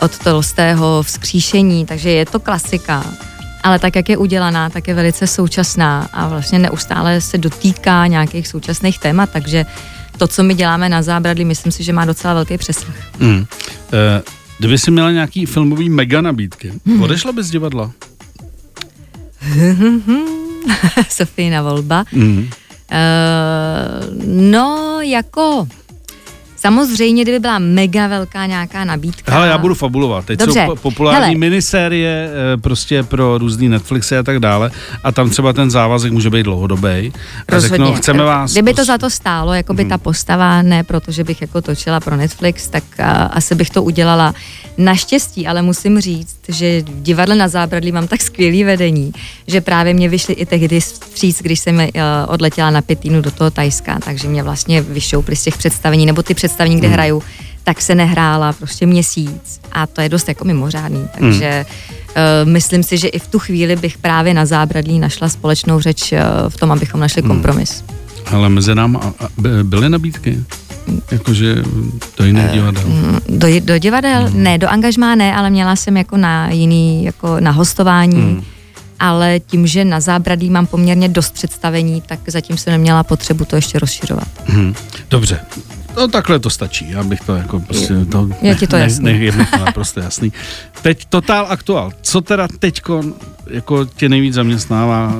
od 0.00 0.18
Tolstého 0.18 1.02
vzkříšení, 1.02 1.86
takže 1.86 2.10
je 2.10 2.26
to 2.26 2.40
klasika. 2.40 3.04
Ale 3.68 3.78
tak, 3.78 3.96
jak 3.96 4.08
je 4.08 4.16
udělaná, 4.16 4.70
tak 4.70 4.88
je 4.88 4.94
velice 4.94 5.26
současná 5.26 6.08
a 6.12 6.28
vlastně 6.28 6.58
neustále 6.58 7.20
se 7.20 7.38
dotýká 7.38 8.06
nějakých 8.06 8.48
současných 8.48 8.98
témat, 8.98 9.30
takže 9.32 9.66
to, 10.18 10.28
co 10.28 10.42
my 10.42 10.54
děláme 10.54 10.88
na 10.88 11.02
zábradlí, 11.02 11.44
myslím 11.44 11.72
si, 11.72 11.84
že 11.84 11.92
má 11.92 12.04
docela 12.04 12.34
velký 12.34 12.58
přesah. 12.58 12.94
Mm. 13.18 13.46
Eh, 13.92 14.22
kdyby 14.58 14.78
si 14.78 14.90
měla 14.90 15.10
nějaký 15.10 15.46
filmový 15.46 15.88
mega 15.88 16.20
nabídky, 16.20 16.72
odešla 17.02 17.32
bys 17.32 17.46
z 17.46 17.50
divadla? 17.50 17.92
Sofína 21.08 21.62
volba. 21.62 22.04
Mm. 22.12 22.38
Uh, 22.38 22.48
no, 24.24 25.00
jako 25.00 25.68
samozřejmě, 26.60 27.22
kdyby 27.22 27.38
byla 27.38 27.58
mega 27.58 28.06
velká 28.06 28.46
nějaká 28.46 28.84
nabídka. 28.84 29.32
Hele, 29.32 29.48
já 29.48 29.58
budu 29.58 29.74
fabulovat. 29.74 30.24
Teď 30.24 30.38
Dobře. 30.38 30.60
jsou 30.66 30.74
po- 30.74 30.76
populární 30.76 31.20
Hele. 31.26 31.34
minisérie 31.38 32.30
eh, 32.54 32.56
prostě 32.56 33.02
pro 33.02 33.38
různý 33.38 33.68
Netflixy 33.68 34.16
a 34.16 34.22
tak 34.22 34.38
dále 34.38 34.70
a 35.04 35.12
tam 35.12 35.30
třeba 35.30 35.52
ten 35.52 35.70
závazek 35.70 36.12
může 36.12 36.30
být 36.30 36.42
dlouhodobý. 36.42 37.12
Rozhodně. 37.48 37.76
řeknou, 37.86 37.94
chceme 37.94 38.24
vás... 38.24 38.52
Kdyby 38.52 38.74
to 38.74 38.84
za 38.84 38.98
to 38.98 39.10
stálo, 39.10 39.54
jako 39.54 39.74
by 39.74 39.82
Mhm. 39.82 39.90
ta 39.90 39.98
postava, 39.98 40.62
ne 40.62 40.84
protože 40.84 41.24
bych 41.24 41.40
jako 41.40 41.60
točila 41.62 42.00
pro 42.00 42.16
Netflix, 42.16 42.68
tak 42.68 42.84
a, 43.00 43.10
asi 43.12 43.54
bych 43.54 43.70
to 43.70 43.82
udělala. 43.82 44.34
Naštěstí, 44.78 45.46
ale 45.46 45.62
musím 45.62 46.00
říct, 46.00 46.36
že 46.48 46.80
v 46.82 47.02
divadle 47.02 47.34
na 47.34 47.48
zábradlí 47.48 47.92
mám 47.92 48.06
tak 48.08 48.22
skvělý 48.22 48.64
vedení, 48.64 49.12
že 49.46 49.60
právě 49.60 49.94
mě 49.94 50.08
vyšli 50.08 50.34
i 50.34 50.46
tehdy 50.46 50.80
vstříc, 50.80 51.42
když 51.42 51.60
jsem 51.60 51.80
eh, 51.80 51.90
odletěla 52.26 52.70
na 52.70 52.82
pět 52.82 52.98
týdnů 52.98 53.20
do 53.22 53.30
toho 53.30 53.50
Tajska, 53.50 53.98
takže 54.04 54.28
mě 54.28 54.42
vlastně 54.42 54.82
vyšoupli 54.82 55.36
z 55.36 55.42
těch 55.42 55.58
představení, 55.58 56.06
nebo 56.06 56.22
ty 56.22 56.34
představení, 56.34 56.47
kde 56.78 56.88
Mhm. 56.88 56.92
hraju, 56.94 57.22
tak 57.64 57.82
se 57.82 57.94
nehrála 57.94 58.52
prostě 58.52 58.86
měsíc 58.86 59.60
a 59.72 59.86
to 59.86 60.00
je 60.00 60.08
dost 60.08 60.28
jako 60.28 60.44
mimořádný, 60.44 61.08
takže 61.18 61.66
uh, 62.08 62.50
myslím 62.50 62.82
si, 62.82 62.98
že 62.98 63.08
i 63.08 63.18
v 63.18 63.26
tu 63.26 63.38
chvíli 63.38 63.76
bych 63.76 63.98
právě 63.98 64.34
na 64.34 64.46
zábradlí 64.46 64.98
našla 64.98 65.28
společnou 65.28 65.80
řeč 65.80 66.12
uh, 66.12 66.18
v 66.48 66.56
tom, 66.56 66.72
abychom 66.72 67.00
našli 67.00 67.22
Mhm. 67.22 67.30
kompromis. 67.30 67.84
Ale 68.32 68.48
mezi 68.48 68.72
by- 69.38 69.64
byly 69.64 69.88
nabídky? 69.88 70.38
Jakože 71.12 71.62
do 72.18 72.24
jiných 72.24 72.50
divadel. 72.52 72.82
Do, 73.28 73.48
do 73.60 73.78
divadel? 73.78 74.26
Hmm. 74.26 74.42
Ne, 74.42 74.58
do 74.58 74.68
angažmá 74.68 75.14
ne, 75.14 75.34
ale 75.36 75.50
měla 75.50 75.76
jsem 75.76 75.96
jako 75.96 76.16
na 76.16 76.50
jiný, 76.50 77.04
jako 77.04 77.40
na 77.40 77.50
hostování, 77.50 78.16
Hmm. 78.16 78.42
ale 79.00 79.40
tím, 79.40 79.66
že 79.66 79.84
na 79.84 80.00
zábradlí 80.00 80.50
mám 80.50 80.66
poměrně 80.66 81.08
dost 81.08 81.34
představení, 81.34 82.00
tak 82.06 82.18
zatím 82.26 82.56
jsem 82.56 82.72
neměla 82.72 83.02
potřebu 83.02 83.44
to 83.44 83.56
ještě 83.56 83.78
rozšiřovat. 83.78 84.28
Mhm. 84.48 84.74
Dobře. 85.10 85.40
No 85.98 86.08
takhle 86.08 86.38
to 86.38 86.50
stačí, 86.50 86.90
já 86.90 87.02
bych 87.02 87.20
to 87.20 87.36
jako 87.36 87.60
prostě... 87.60 87.94
To, 88.12 88.28
Je 88.42 88.54
ti 88.54 88.66
to 88.66 88.76
jasný. 88.76 89.04
Ne, 89.04 89.10
je 89.10 89.32
mi 89.32 89.46
to 89.46 89.56
naprosto 89.58 90.00
jasný. 90.00 90.32
Teď 90.82 91.04
totál 91.08 91.46
aktuál. 91.48 91.92
Co 92.02 92.20
teda 92.20 92.48
teďko 92.58 93.02
jako 93.50 93.84
tě 93.84 94.08
nejvíc 94.08 94.34
zaměstnává? 94.34 95.12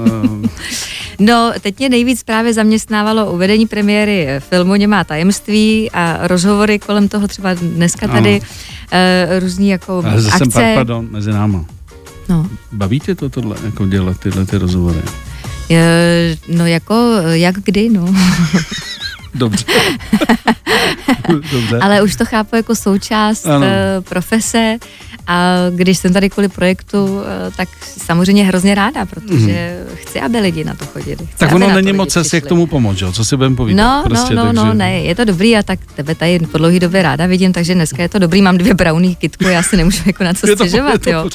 eh, 0.45 0.49
No, 1.19 1.53
teď 1.61 1.79
mě 1.79 1.89
nejvíc 1.89 2.23
právě 2.23 2.55
zaměstnávalo 2.55 3.33
uvedení 3.33 3.67
premiéry 3.67 4.27
eh, 4.29 4.41
filmu 4.41 4.75
Němá 4.75 5.05
tajemství 5.05 5.91
a 5.91 6.19
rozhovory 6.27 6.79
kolem 6.79 7.09
toho 7.09 7.29
třeba 7.29 7.55
dneska 7.55 8.09
tady 8.09 8.41
uh, 8.41 9.39
různý 9.39 9.69
jako 9.69 10.03
Ale 10.07 10.21
zase, 10.23 10.45
akce. 10.45 10.73
pardon, 10.75 11.09
mezi 11.11 11.31
náma. 11.31 11.65
No. 12.29 12.47
Baví 12.73 13.01
tě 13.01 13.15
to 13.15 13.29
tohle, 13.29 13.57
jako 13.65 13.87
dělat 13.87 14.21
tyhle 14.21 14.47
ty 14.47 14.59
rozhovory? 14.59 15.01
Eh, 15.71 16.37
No 16.49 16.67
jako, 16.67 17.13
eh, 17.25 17.39
jak 17.39 17.55
kdy, 17.55 17.89
no. 17.89 18.15
Dobře. 19.35 19.65
Dobře. 21.53 21.79
Ale 21.81 22.03
už 22.03 22.17
to 22.17 22.25
chápu 22.25 22.57
jako 22.57 22.75
součást 22.75 23.47
Ano. 23.47 23.67
uh, 23.67 24.05
profese 24.05 24.79
a 25.27 25.55
když 25.75 25.99
jsem 25.99 26.13
tady 26.13 26.31
kvůli 26.31 26.49
projektu, 26.49 27.05
uh, 27.05 27.23
tak 27.57 27.69
samozřejmě 27.83 28.45
hrozně 28.45 28.75
ráda, 28.75 29.07
protože 29.07 29.85
chci, 29.95 30.21
aby 30.21 30.41
lidi 30.41 30.65
na 30.65 30.75
to 30.75 30.87
chodili. 30.87 31.17
Chci, 31.17 31.39
tak 31.39 31.53
ono 31.53 31.75
není 31.75 31.93
moc 31.93 32.13
cest, 32.13 32.35
jak 32.35 32.47
tomu 32.47 32.67
pomoct, 32.67 33.01
jo? 33.01 33.13
co 33.13 33.25
si 33.25 33.37
budeme 33.37 33.57
povídat. 33.57 33.87
No, 33.87 34.03
prostě, 34.09 34.35
no, 34.35 34.45
no, 34.45 34.53
takže... 34.53 34.67
no, 34.67 34.75
ne, 34.75 35.01
je 35.01 35.15
to 35.15 35.25
dobrý 35.25 35.57
a 35.57 35.63
tak 35.63 35.79
tebe 35.95 36.15
tady 36.15 36.39
po 36.39 36.59
dlouhé 36.59 36.81
době 36.81 37.03
ráda 37.03 37.27
vidím, 37.27 37.53
takže 37.53 37.75
dneska 37.75 38.03
je 38.03 38.09
to 38.09 38.19
dobrý, 38.19 38.43
mám 38.43 38.59
dvě 38.59 38.75
brownie 38.75 39.15
kitku, 39.15 39.45
já 39.45 39.63
si 39.63 39.77
nemůžu 39.77 40.03
jako 40.07 40.25
na 40.25 40.35
co 40.35 40.51
je 40.51 40.57
to, 40.57 40.65
stěžovat, 40.67 40.93
je 40.93 40.99
to 40.99 41.11
jo. 41.11 41.29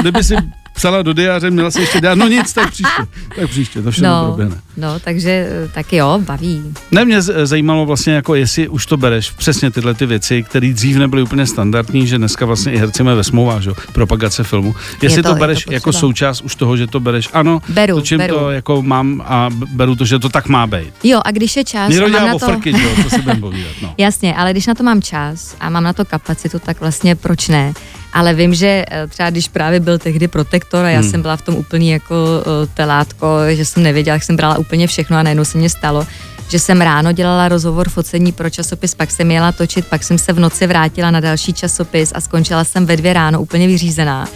Kdyby 0.00 0.24
si 0.24 0.34
psala 0.74 1.02
do 1.02 1.12
diáře, 1.12 1.50
měla 1.50 1.70
se 1.70 1.80
ještě 1.80 2.00
dát, 2.00 2.14
no 2.18 2.28
nic, 2.28 2.52
tak 2.52 2.70
příště, 2.70 3.02
tak 3.36 3.50
příště, 3.50 3.82
to 3.82 3.90
všechno 3.90 4.08
No, 4.10 4.24
proběhne. 4.26 4.56
no, 4.76 5.00
takže 5.00 5.30
eh, 5.30 5.68
tak 5.74 5.92
jo, 5.92 6.20
baví. 6.24 6.74
Ne, 6.90 7.04
mě 7.04 7.22
zajímalo 7.22 7.86
vlastně, 7.86 8.12
jako 8.12 8.34
jestli 8.34 8.68
už 8.68 8.86
to 8.86 8.96
bereš, 8.96 9.30
přesně 9.30 9.70
tyhle 9.70 9.94
ty 9.94 10.06
věci, 10.06 10.42
které 10.42 10.72
dřív 10.72 10.96
nebyly 10.96 11.22
úplně 11.22 11.46
standardní, 11.46 12.06
že 12.06 12.18
dneska 12.18 12.46
vlastně 12.46 12.72
i 12.72 12.76
herci 12.78 13.02
mají 13.02 13.16
ve 13.16 13.24
smlouvách, 13.24 13.62
že? 13.62 13.70
jo, 13.70 13.76
propagace 13.92 14.44
filmu. 14.44 14.74
Jestli 15.02 15.22
to- 15.22 15.28
to, 15.28 15.34
je 15.34 15.40
bereš 15.40 15.64
to 15.64 15.72
jako 15.72 15.92
součást 15.92 16.40
už 16.40 16.54
toho, 16.56 16.76
že 16.76 16.86
to 16.86 17.00
bereš, 17.00 17.28
ano, 17.32 17.60
Beru, 17.68 17.94
to, 17.94 18.00
čím 18.06 18.18
beru. 18.18 18.34
to 18.38 18.50
jako 18.50 18.82
mám 18.82 19.22
a 19.26 19.50
beru 19.72 19.96
to, 19.96 20.04
že 20.04 20.18
to 20.18 20.28
tak 20.28 20.48
má 20.48 20.66
být. 20.66 20.92
Jo, 21.04 21.20
a 21.24 21.30
když 21.30 21.56
je 21.56 21.64
čas 21.64 21.88
Někdo 21.90 22.02
mám 22.08 22.12
dělá 22.12 22.26
na 22.32 22.38
to... 22.38 22.46
frky, 22.46 22.72
že 22.76 22.82
jo, 22.82 22.90
to 23.02 23.10
si 23.10 23.18
budeme 23.22 23.40
povídat, 23.40 23.72
no. 23.82 23.94
Jasně, 23.98 24.34
ale 24.36 24.50
když 24.52 24.66
na 24.66 24.74
to 24.74 24.82
mám 24.82 25.02
čas 25.02 25.56
a 25.60 25.70
mám 25.70 25.84
na 25.84 25.92
to 25.92 26.04
kapacitu, 26.04 26.58
tak 26.58 26.80
vlastně 26.80 27.14
proč 27.16 27.48
ne? 27.48 27.72
Ale 28.12 28.34
vím, 28.34 28.54
že 28.54 28.84
eh, 28.90 29.06
třeba 29.06 29.30
když 29.30 29.48
právě 29.48 29.80
byl 29.80 29.98
tehdy 29.98 30.28
protektor 30.28 30.84
a 30.84 30.90
já 30.90 31.00
Hmm. 31.00 31.10
jsem 31.10 31.22
byla 31.22 31.36
v 31.36 31.42
tom 31.42 31.54
úplně 31.54 31.92
jako 31.92 32.14
eh, 32.40 32.66
telátko, 32.74 33.26
že 33.50 33.64
jsem 33.64 33.82
nevěděla, 33.82 34.14
jak 34.14 34.22
jsem 34.22 34.36
brala 34.36 34.58
úplně 34.58 34.86
všechno 34.86 35.16
a 35.16 35.22
najednou 35.22 35.44
se 35.44 35.58
mě 35.58 35.70
stalo, 35.70 36.06
že 36.48 36.58
jsem 36.58 36.80
ráno 36.80 37.12
dělala 37.12 37.48
rozhovor 37.48 37.88
focení 37.88 38.32
pro 38.32 38.50
časopis, 38.50 38.94
pak 38.94 39.10
jsem 39.10 39.30
jela 39.30 39.52
točit, 39.52 39.86
pak 39.86 40.02
jsem 40.02 40.18
se 40.18 40.32
v 40.32 40.40
noci 40.40 40.66
vrátila 40.66 41.10
na 41.10 41.20
další 41.20 41.52
časopis 41.52 42.12
a 42.14 42.20
skončila 42.20 42.64
jsem 42.64 42.86
ve 42.86 42.96
dvě 42.96 43.12
ráno 43.12 43.40
úplně 43.42 43.66
vyřízená. 43.66 44.28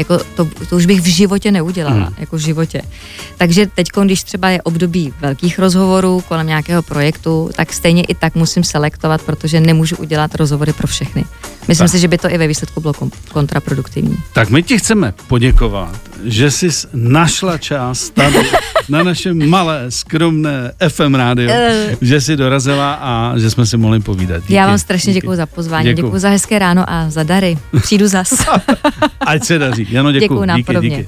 Jako 0.00 0.18
to, 0.36 0.48
to 0.68 0.76
už 0.76 0.86
bych 0.86 1.00
v 1.00 1.06
životě 1.06 1.50
neudělala, 1.50 2.08
mm. 2.08 2.14
jako 2.18 2.36
v 2.36 2.40
životě. 2.40 2.82
Takže 3.36 3.66
teď, 3.74 3.88
když 4.04 4.22
třeba 4.22 4.48
je 4.48 4.62
období 4.62 5.12
velkých 5.20 5.58
rozhovorů 5.58 6.22
kolem 6.28 6.46
nějakého 6.46 6.82
projektu, 6.82 7.50
tak 7.56 7.72
stejně 7.72 8.02
i 8.04 8.14
tak 8.14 8.34
musím 8.34 8.64
selektovat, 8.64 9.22
protože 9.22 9.60
nemůžu 9.60 9.96
udělat 9.96 10.34
rozhovory 10.34 10.72
pro 10.72 10.86
všechny. 10.86 11.24
Myslím 11.68 11.84
Tak. 11.86 11.92
si, 11.92 11.98
že 11.98 12.08
by 12.08 12.18
to 12.18 12.30
i 12.30 12.38
ve 12.38 12.46
výsledku 12.48 12.80
bylo 12.80 12.92
kon- 12.92 13.10
kontraproduktivní. 13.32 14.16
Tak 14.32 14.50
my 14.50 14.62
ti 14.62 14.78
chceme 14.78 15.14
poděkovat, 15.28 16.00
že 16.24 16.50
jsi 16.50 16.68
našla 16.94 17.58
čas 17.58 18.10
tady 18.10 18.38
na 18.88 19.02
našem 19.02 19.48
malé, 19.48 19.84
skromné 19.88 20.72
FM 20.88 21.14
rádio, 21.14 21.50
Eh. 21.52 21.96
že 22.00 22.20
jsi 22.20 22.36
dorazila 22.36 22.92
a 22.94 23.38
že 23.38 23.50
jsme 23.50 23.66
si 23.66 23.76
mohli 23.76 24.00
povídat. 24.00 24.40
Díky. 24.42 24.54
Já 24.54 24.66
vám 24.66 24.78
strašně 24.78 25.12
děkuji 25.12 25.36
za 25.36 25.46
pozvání, 25.46 25.94
děkuji 25.94 26.18
za 26.18 26.28
hezké 26.28 26.58
ráno 26.58 26.84
a 26.88 27.10
za 27.10 27.22
dary. 27.22 27.58
Přijdu 27.82 28.08
zas. 28.08 28.46
Ať 29.20 29.44
se 29.44 29.58
daří. 29.58 29.86
Jano, 29.90 30.12
děkuji. 30.12 30.22
Děkuju 30.24 30.40
díky, 30.40 30.46
nápodobně. 30.46 30.90
díky. 30.90 31.06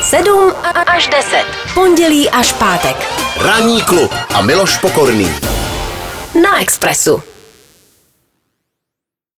7 0.00 0.52
až 0.86 1.08
10. 1.08 1.44
Pondělí 1.74 2.30
až 2.30 2.52
pátek. 2.52 2.96
Ranní 3.40 3.82
klub 3.82 4.14
a 4.34 4.42
Miloš 4.42 4.76
Pokorný. 4.78 5.30
Na 6.42 6.60
Expressu. 6.60 7.22